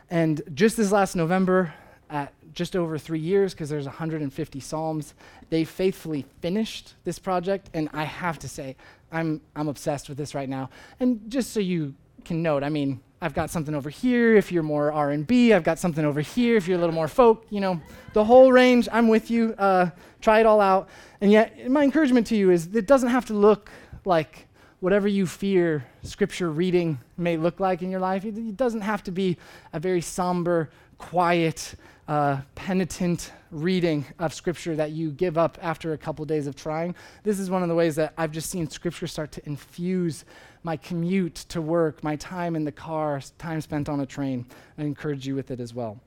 And 0.09 0.41
just 0.53 0.77
this 0.77 0.91
last 0.91 1.15
November, 1.15 1.73
at 2.09 2.33
just 2.53 2.75
over 2.75 2.97
three 2.97 3.19
years, 3.19 3.53
because 3.53 3.69
there's 3.69 3.85
150 3.85 4.59
psalms, 4.59 5.13
they 5.49 5.63
faithfully 5.63 6.25
finished 6.41 6.95
this 7.03 7.19
project. 7.19 7.69
And 7.73 7.89
I 7.93 8.03
have 8.03 8.39
to 8.39 8.47
say, 8.47 8.75
I'm, 9.11 9.41
I'm 9.55 9.67
obsessed 9.67 10.09
with 10.09 10.17
this 10.17 10.33
right 10.33 10.49
now. 10.49 10.69
And 10.99 11.29
just 11.29 11.51
so 11.51 11.59
you 11.59 11.93
can 12.25 12.41
note, 12.41 12.63
I 12.63 12.69
mean, 12.69 13.01
I've 13.21 13.33
got 13.33 13.49
something 13.49 13.73
over 13.73 13.89
here 13.89 14.35
if 14.35 14.51
you're 14.51 14.63
more 14.63 14.91
R&B. 14.91 15.53
I've 15.53 15.63
got 15.63 15.79
something 15.79 16.05
over 16.05 16.21
here 16.21 16.55
if 16.55 16.67
you're 16.67 16.77
a 16.77 16.79
little 16.79 16.95
more 16.95 17.07
folk. 17.07 17.45
You 17.49 17.61
know, 17.61 17.81
the 18.13 18.23
whole 18.23 18.51
range. 18.51 18.87
I'm 18.91 19.07
with 19.07 19.31
you. 19.31 19.55
Uh, 19.57 19.89
try 20.21 20.39
it 20.39 20.45
all 20.45 20.61
out. 20.61 20.87
And 21.19 21.31
yet, 21.31 21.69
my 21.69 21.83
encouragement 21.83 22.27
to 22.27 22.35
you 22.35 22.51
is 22.51 22.75
it 22.75 22.85
doesn't 22.85 23.09
have 23.09 23.25
to 23.25 23.33
look 23.33 23.71
like 24.05 24.46
whatever 24.79 25.07
you 25.07 25.25
fear 25.25 25.85
Scripture 26.03 26.51
reading 26.51 26.99
may 27.17 27.37
look 27.37 27.59
like 27.59 27.81
in 27.81 27.89
your 27.89 27.99
life. 27.99 28.25
It, 28.25 28.55
doesn't 28.57 28.81
have 28.81 29.03
to 29.03 29.11
be 29.11 29.37
a 29.73 29.79
very 29.79 30.01
somber, 30.01 30.69
quiet, 30.97 31.75
uh, 32.07 32.41
penitent 32.55 33.31
reading 33.51 34.05
of 34.19 34.33
Scripture 34.33 34.75
that 34.75 34.91
you 34.91 35.11
give 35.11 35.37
up 35.37 35.57
after 35.61 35.93
a 35.93 35.97
couple 35.97 36.23
days 36.25 36.47
of 36.47 36.55
trying. 36.55 36.95
This 37.23 37.39
is 37.39 37.49
one 37.49 37.63
of 37.63 37.69
the 37.69 37.75
ways 37.75 37.95
that 37.95 38.13
I've 38.17 38.31
just 38.31 38.49
seen 38.49 38.69
Scripture 38.69 39.07
start 39.07 39.31
to 39.33 39.45
infuse 39.45 40.25
my 40.63 40.77
commute 40.77 41.35
to 41.35 41.61
work, 41.61 42.03
my 42.03 42.15
time 42.17 42.55
in 42.55 42.63
the 42.63 42.71
car, 42.71 43.21
time 43.37 43.61
spent 43.61 43.89
on 43.89 43.99
a 44.01 44.05
train. 44.05 44.45
I 44.77 44.83
encourage 44.83 45.25
you 45.25 45.35
with 45.35 45.51
it 45.51 45.59
as 45.59 45.73
well. 45.73 45.99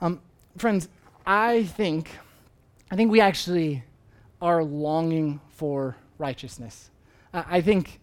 Um, 0.00 0.20
friends, 0.56 0.88
I 1.26 1.64
think, 1.64 2.10
I 2.90 2.96
think 2.96 3.10
we 3.10 3.20
actually 3.20 3.84
are 4.40 4.64
longing 4.64 5.40
for 5.50 5.96
righteousness. 6.18 6.90
Uh, 7.32 7.44
I 7.46 7.60
think 7.60 8.00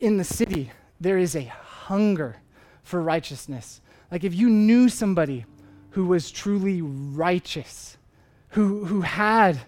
in 0.00 0.18
the 0.18 0.24
city 0.24 0.70
there 1.00 1.18
is 1.18 1.34
a 1.34 1.44
hunger 1.44 2.36
for 2.82 3.00
righteousness. 3.02 3.80
Like 4.10 4.24
if 4.24 4.34
you 4.34 4.48
knew 4.50 4.88
somebody 4.88 5.46
who 5.90 6.06
was 6.06 6.30
truly 6.30 6.82
righteous, 6.82 7.96
who, 8.50 8.84
who 8.84 9.02
had 9.02 9.60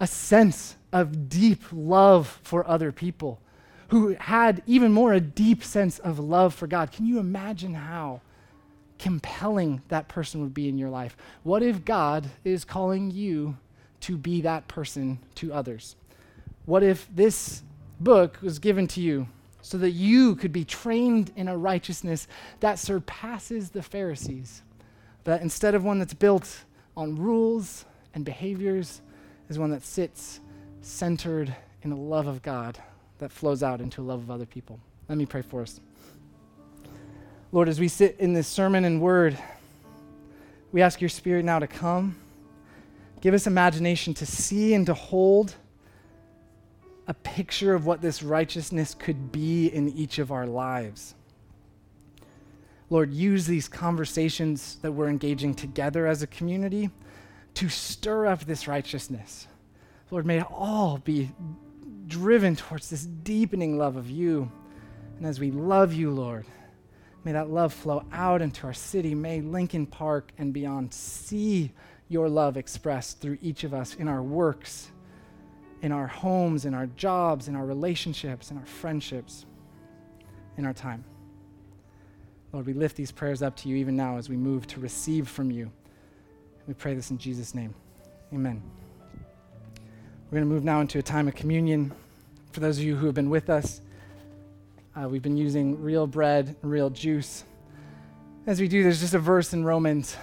a 0.00 0.06
sense 0.06 0.76
of 0.92 1.28
deep 1.28 1.62
love 1.72 2.40
for 2.42 2.66
other 2.68 2.92
people, 2.92 3.40
who 3.88 4.16
had 4.18 4.62
even 4.66 4.92
more 4.92 5.12
a 5.12 5.20
deep 5.20 5.62
sense 5.62 5.98
of 5.98 6.18
love 6.18 6.54
for 6.54 6.66
God. 6.66 6.92
Can 6.92 7.06
you 7.06 7.18
imagine 7.18 7.74
how 7.74 8.22
compelling 8.98 9.82
that 9.88 10.08
person 10.08 10.40
would 10.40 10.54
be 10.54 10.68
in 10.68 10.78
your 10.78 10.88
life? 10.88 11.16
What 11.42 11.62
if 11.62 11.84
God 11.84 12.30
is 12.42 12.64
calling 12.64 13.10
you 13.10 13.56
to 14.00 14.16
be 14.16 14.40
that 14.40 14.66
person 14.66 15.18
to 15.36 15.52
others? 15.52 15.96
What 16.64 16.82
if 16.82 17.06
this 17.14 17.62
book 18.02 18.38
was 18.42 18.58
given 18.58 18.86
to 18.88 19.00
you 19.00 19.28
so 19.60 19.78
that 19.78 19.90
you 19.90 20.34
could 20.36 20.52
be 20.52 20.64
trained 20.64 21.32
in 21.36 21.48
a 21.48 21.56
righteousness 21.56 22.26
that 22.60 22.78
surpasses 22.78 23.70
the 23.70 23.82
Pharisees? 23.82 24.62
That 25.24 25.42
instead 25.42 25.74
of 25.74 25.84
one 25.84 25.98
that's 25.98 26.14
built 26.14 26.64
on 26.96 27.16
rules 27.16 27.84
and 28.14 28.24
behaviors, 28.24 29.00
is 29.52 29.58
one 29.58 29.70
that 29.70 29.82
sits 29.82 30.40
centered 30.80 31.54
in 31.82 31.90
the 31.90 31.96
love 31.96 32.26
of 32.26 32.42
God 32.42 32.78
that 33.18 33.30
flows 33.30 33.62
out 33.62 33.80
into 33.80 34.00
a 34.00 34.04
love 34.04 34.20
of 34.20 34.30
other 34.30 34.46
people. 34.46 34.80
Let 35.08 35.18
me 35.18 35.26
pray 35.26 35.42
for 35.42 35.62
us. 35.62 35.78
Lord, 37.52 37.68
as 37.68 37.78
we 37.78 37.88
sit 37.88 38.16
in 38.18 38.32
this 38.32 38.48
sermon 38.48 38.84
and 38.84 39.00
word, 39.00 39.38
we 40.72 40.80
ask 40.80 41.02
your 41.02 41.10
spirit 41.10 41.44
now 41.44 41.58
to 41.58 41.66
come. 41.66 42.16
Give 43.20 43.34
us 43.34 43.46
imagination 43.46 44.14
to 44.14 44.26
see 44.26 44.72
and 44.72 44.86
to 44.86 44.94
hold 44.94 45.54
a 47.06 47.14
picture 47.14 47.74
of 47.74 47.86
what 47.86 48.00
this 48.00 48.22
righteousness 48.22 48.94
could 48.94 49.32
be 49.32 49.66
in 49.66 49.88
each 49.88 50.18
of 50.18 50.30
our 50.30 50.46
lives. 50.46 51.14
Lord, 52.90 53.12
use 53.12 53.46
these 53.46 53.68
conversations 53.68 54.76
that 54.82 54.92
we're 54.92 55.08
engaging 55.08 55.54
together 55.54 56.06
as 56.06 56.22
a 56.22 56.26
community 56.26 56.90
to 57.54 57.68
stir 57.68 58.26
up 58.26 58.44
this 58.44 58.68
righteousness. 58.68 59.46
Lord, 60.10 60.26
may 60.26 60.38
it 60.40 60.46
all 60.50 60.98
be 60.98 61.30
driven 62.06 62.54
towards 62.54 62.90
this 62.90 63.04
deepening 63.04 63.78
love 63.78 63.96
of 63.96 64.10
you. 64.10 64.50
And 65.16 65.26
as 65.26 65.40
we 65.40 65.50
love 65.50 65.94
you, 65.94 66.10
Lord, 66.10 66.44
may 67.24 67.32
that 67.32 67.48
love 67.48 67.72
flow 67.72 68.04
out 68.12 68.42
into 68.42 68.66
our 68.66 68.74
city. 68.74 69.14
May 69.14 69.40
Lincoln 69.40 69.86
Park 69.86 70.32
and 70.36 70.52
beyond 70.52 70.92
see 70.92 71.72
your 72.08 72.28
love 72.28 72.58
expressed 72.58 73.20
through 73.20 73.38
each 73.40 73.64
of 73.64 73.72
us 73.72 73.94
in 73.94 74.06
our 74.06 74.22
works, 74.22 74.90
in 75.82 75.92
our 75.92 76.06
homes, 76.06 76.64
in 76.64 76.74
our 76.74 76.86
jobs, 76.86 77.48
in 77.48 77.56
our 77.56 77.66
relationships, 77.66 78.50
in 78.50 78.56
our 78.56 78.64
friendships, 78.64 79.44
in 80.56 80.64
our 80.64 80.72
time. 80.72 81.04
Lord, 82.52 82.66
we 82.66 82.72
lift 82.72 82.96
these 82.96 83.10
prayers 83.10 83.42
up 83.42 83.56
to 83.56 83.68
you 83.68 83.76
even 83.76 83.96
now 83.96 84.16
as 84.16 84.28
we 84.28 84.36
move 84.36 84.66
to 84.68 84.80
receive 84.80 85.28
from 85.28 85.50
you. 85.50 85.70
We 86.68 86.74
pray 86.74 86.94
this 86.94 87.10
in 87.10 87.18
Jesus' 87.18 87.54
name. 87.54 87.74
Amen. 88.32 88.62
We're 90.30 90.38
going 90.38 90.48
to 90.48 90.54
move 90.54 90.64
now 90.64 90.80
into 90.80 90.98
a 90.98 91.02
time 91.02 91.28
of 91.28 91.34
communion. 91.34 91.92
For 92.52 92.60
those 92.60 92.78
of 92.78 92.84
you 92.84 92.94
who 92.94 93.06
have 93.06 93.14
been 93.14 93.30
with 93.30 93.50
us, 93.50 93.80
uh, 94.94 95.08
we've 95.08 95.22
been 95.22 95.36
using 95.36 95.82
real 95.82 96.06
bread 96.06 96.54
and 96.62 96.70
real 96.70 96.90
juice. 96.90 97.44
As 98.46 98.60
we 98.60 98.68
do, 98.68 98.82
there's 98.82 99.00
just 99.00 99.14
a 99.14 99.18
verse 99.18 99.52
in 99.52 99.64
Romans 99.64 100.16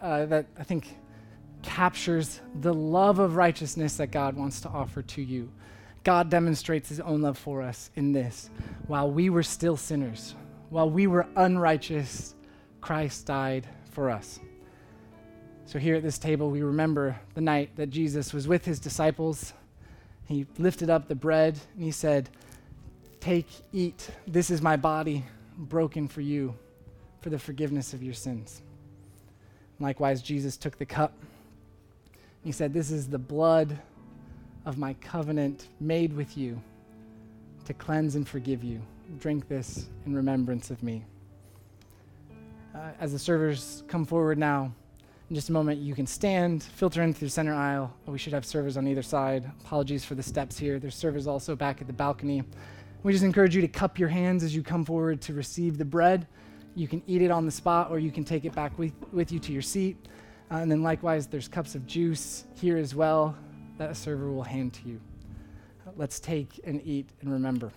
uh, 0.00 0.26
that 0.26 0.46
I 0.58 0.64
think 0.64 0.96
captures 1.68 2.40
the 2.62 2.72
love 2.72 3.18
of 3.18 3.36
righteousness 3.36 3.98
that 3.98 4.10
God 4.10 4.34
wants 4.36 4.62
to 4.62 4.70
offer 4.70 5.02
to 5.02 5.22
you. 5.22 5.52
God 6.02 6.30
demonstrates 6.30 6.88
his 6.88 6.98
own 6.98 7.20
love 7.20 7.36
for 7.36 7.60
us 7.60 7.90
in 7.94 8.10
this. 8.10 8.48
While 8.86 9.10
we 9.10 9.28
were 9.28 9.42
still 9.42 9.76
sinners, 9.76 10.34
while 10.70 10.88
we 10.88 11.06
were 11.06 11.26
unrighteous, 11.36 12.34
Christ 12.80 13.26
died 13.26 13.66
for 13.90 14.08
us. 14.08 14.40
So, 15.66 15.78
here 15.78 15.94
at 15.94 16.02
this 16.02 16.16
table, 16.16 16.50
we 16.50 16.62
remember 16.62 17.14
the 17.34 17.42
night 17.42 17.76
that 17.76 17.90
Jesus 17.90 18.32
was 18.32 18.48
with 18.48 18.64
his 18.64 18.80
disciples. 18.80 19.52
He 20.26 20.46
lifted 20.56 20.88
up 20.88 21.06
the 21.06 21.14
bread 21.14 21.58
and 21.74 21.84
he 21.84 21.90
said, 21.90 22.30
Take, 23.20 23.48
eat. 23.74 24.08
This 24.26 24.48
is 24.48 24.62
my 24.62 24.76
body 24.76 25.22
broken 25.58 26.08
for 26.08 26.22
you 26.22 26.54
for 27.20 27.28
the 27.28 27.38
forgiveness 27.38 27.92
of 27.92 28.02
your 28.02 28.14
sins. 28.14 28.62
Likewise, 29.78 30.22
Jesus 30.22 30.56
took 30.56 30.78
the 30.78 30.86
cup. 30.86 31.12
He 32.44 32.52
said, 32.52 32.72
This 32.72 32.90
is 32.90 33.08
the 33.08 33.18
blood 33.18 33.78
of 34.64 34.78
my 34.78 34.94
covenant 34.94 35.68
made 35.80 36.12
with 36.12 36.36
you 36.36 36.60
to 37.64 37.74
cleanse 37.74 38.14
and 38.14 38.26
forgive 38.26 38.62
you. 38.64 38.80
Drink 39.18 39.48
this 39.48 39.88
in 40.06 40.14
remembrance 40.14 40.70
of 40.70 40.82
me. 40.82 41.04
Uh, 42.74 42.90
as 43.00 43.12
the 43.12 43.18
servers 43.18 43.82
come 43.88 44.04
forward 44.04 44.38
now, 44.38 44.72
in 45.30 45.34
just 45.34 45.50
a 45.50 45.52
moment, 45.52 45.80
you 45.80 45.94
can 45.94 46.06
stand, 46.06 46.62
filter 46.62 47.02
in 47.02 47.12
through 47.12 47.28
center 47.28 47.54
aisle. 47.54 47.92
We 48.06 48.16
should 48.18 48.32
have 48.32 48.46
servers 48.46 48.78
on 48.78 48.88
either 48.88 49.02
side. 49.02 49.50
Apologies 49.60 50.04
for 50.04 50.14
the 50.14 50.22
steps 50.22 50.58
here. 50.58 50.78
There's 50.78 50.94
servers 50.94 51.26
also 51.26 51.54
back 51.54 51.82
at 51.82 51.86
the 51.86 51.92
balcony. 51.92 52.44
We 53.02 53.12
just 53.12 53.24
encourage 53.24 53.54
you 53.54 53.60
to 53.60 53.68
cup 53.68 53.98
your 53.98 54.08
hands 54.08 54.42
as 54.42 54.54
you 54.54 54.62
come 54.62 54.84
forward 54.86 55.20
to 55.22 55.34
receive 55.34 55.76
the 55.76 55.84
bread. 55.84 56.26
You 56.74 56.88
can 56.88 57.02
eat 57.06 57.20
it 57.20 57.30
on 57.30 57.44
the 57.44 57.52
spot, 57.52 57.90
or 57.90 57.98
you 57.98 58.10
can 58.10 58.24
take 58.24 58.46
it 58.46 58.54
back 58.54 58.78
with, 58.78 58.92
with 59.12 59.30
you 59.30 59.38
to 59.40 59.52
your 59.52 59.62
seat. 59.62 59.96
Uh, 60.50 60.56
and 60.56 60.70
then, 60.70 60.82
likewise, 60.82 61.26
there's 61.26 61.48
cups 61.48 61.74
of 61.74 61.86
juice 61.86 62.44
here 62.54 62.78
as 62.78 62.94
well 62.94 63.36
that 63.76 63.90
a 63.90 63.94
server 63.94 64.30
will 64.32 64.42
hand 64.42 64.72
to 64.72 64.88
you. 64.88 65.00
Uh, 65.86 65.90
let's 65.96 66.18
take 66.18 66.60
and 66.64 66.80
eat 66.84 67.10
and 67.20 67.30
remember. 67.30 67.70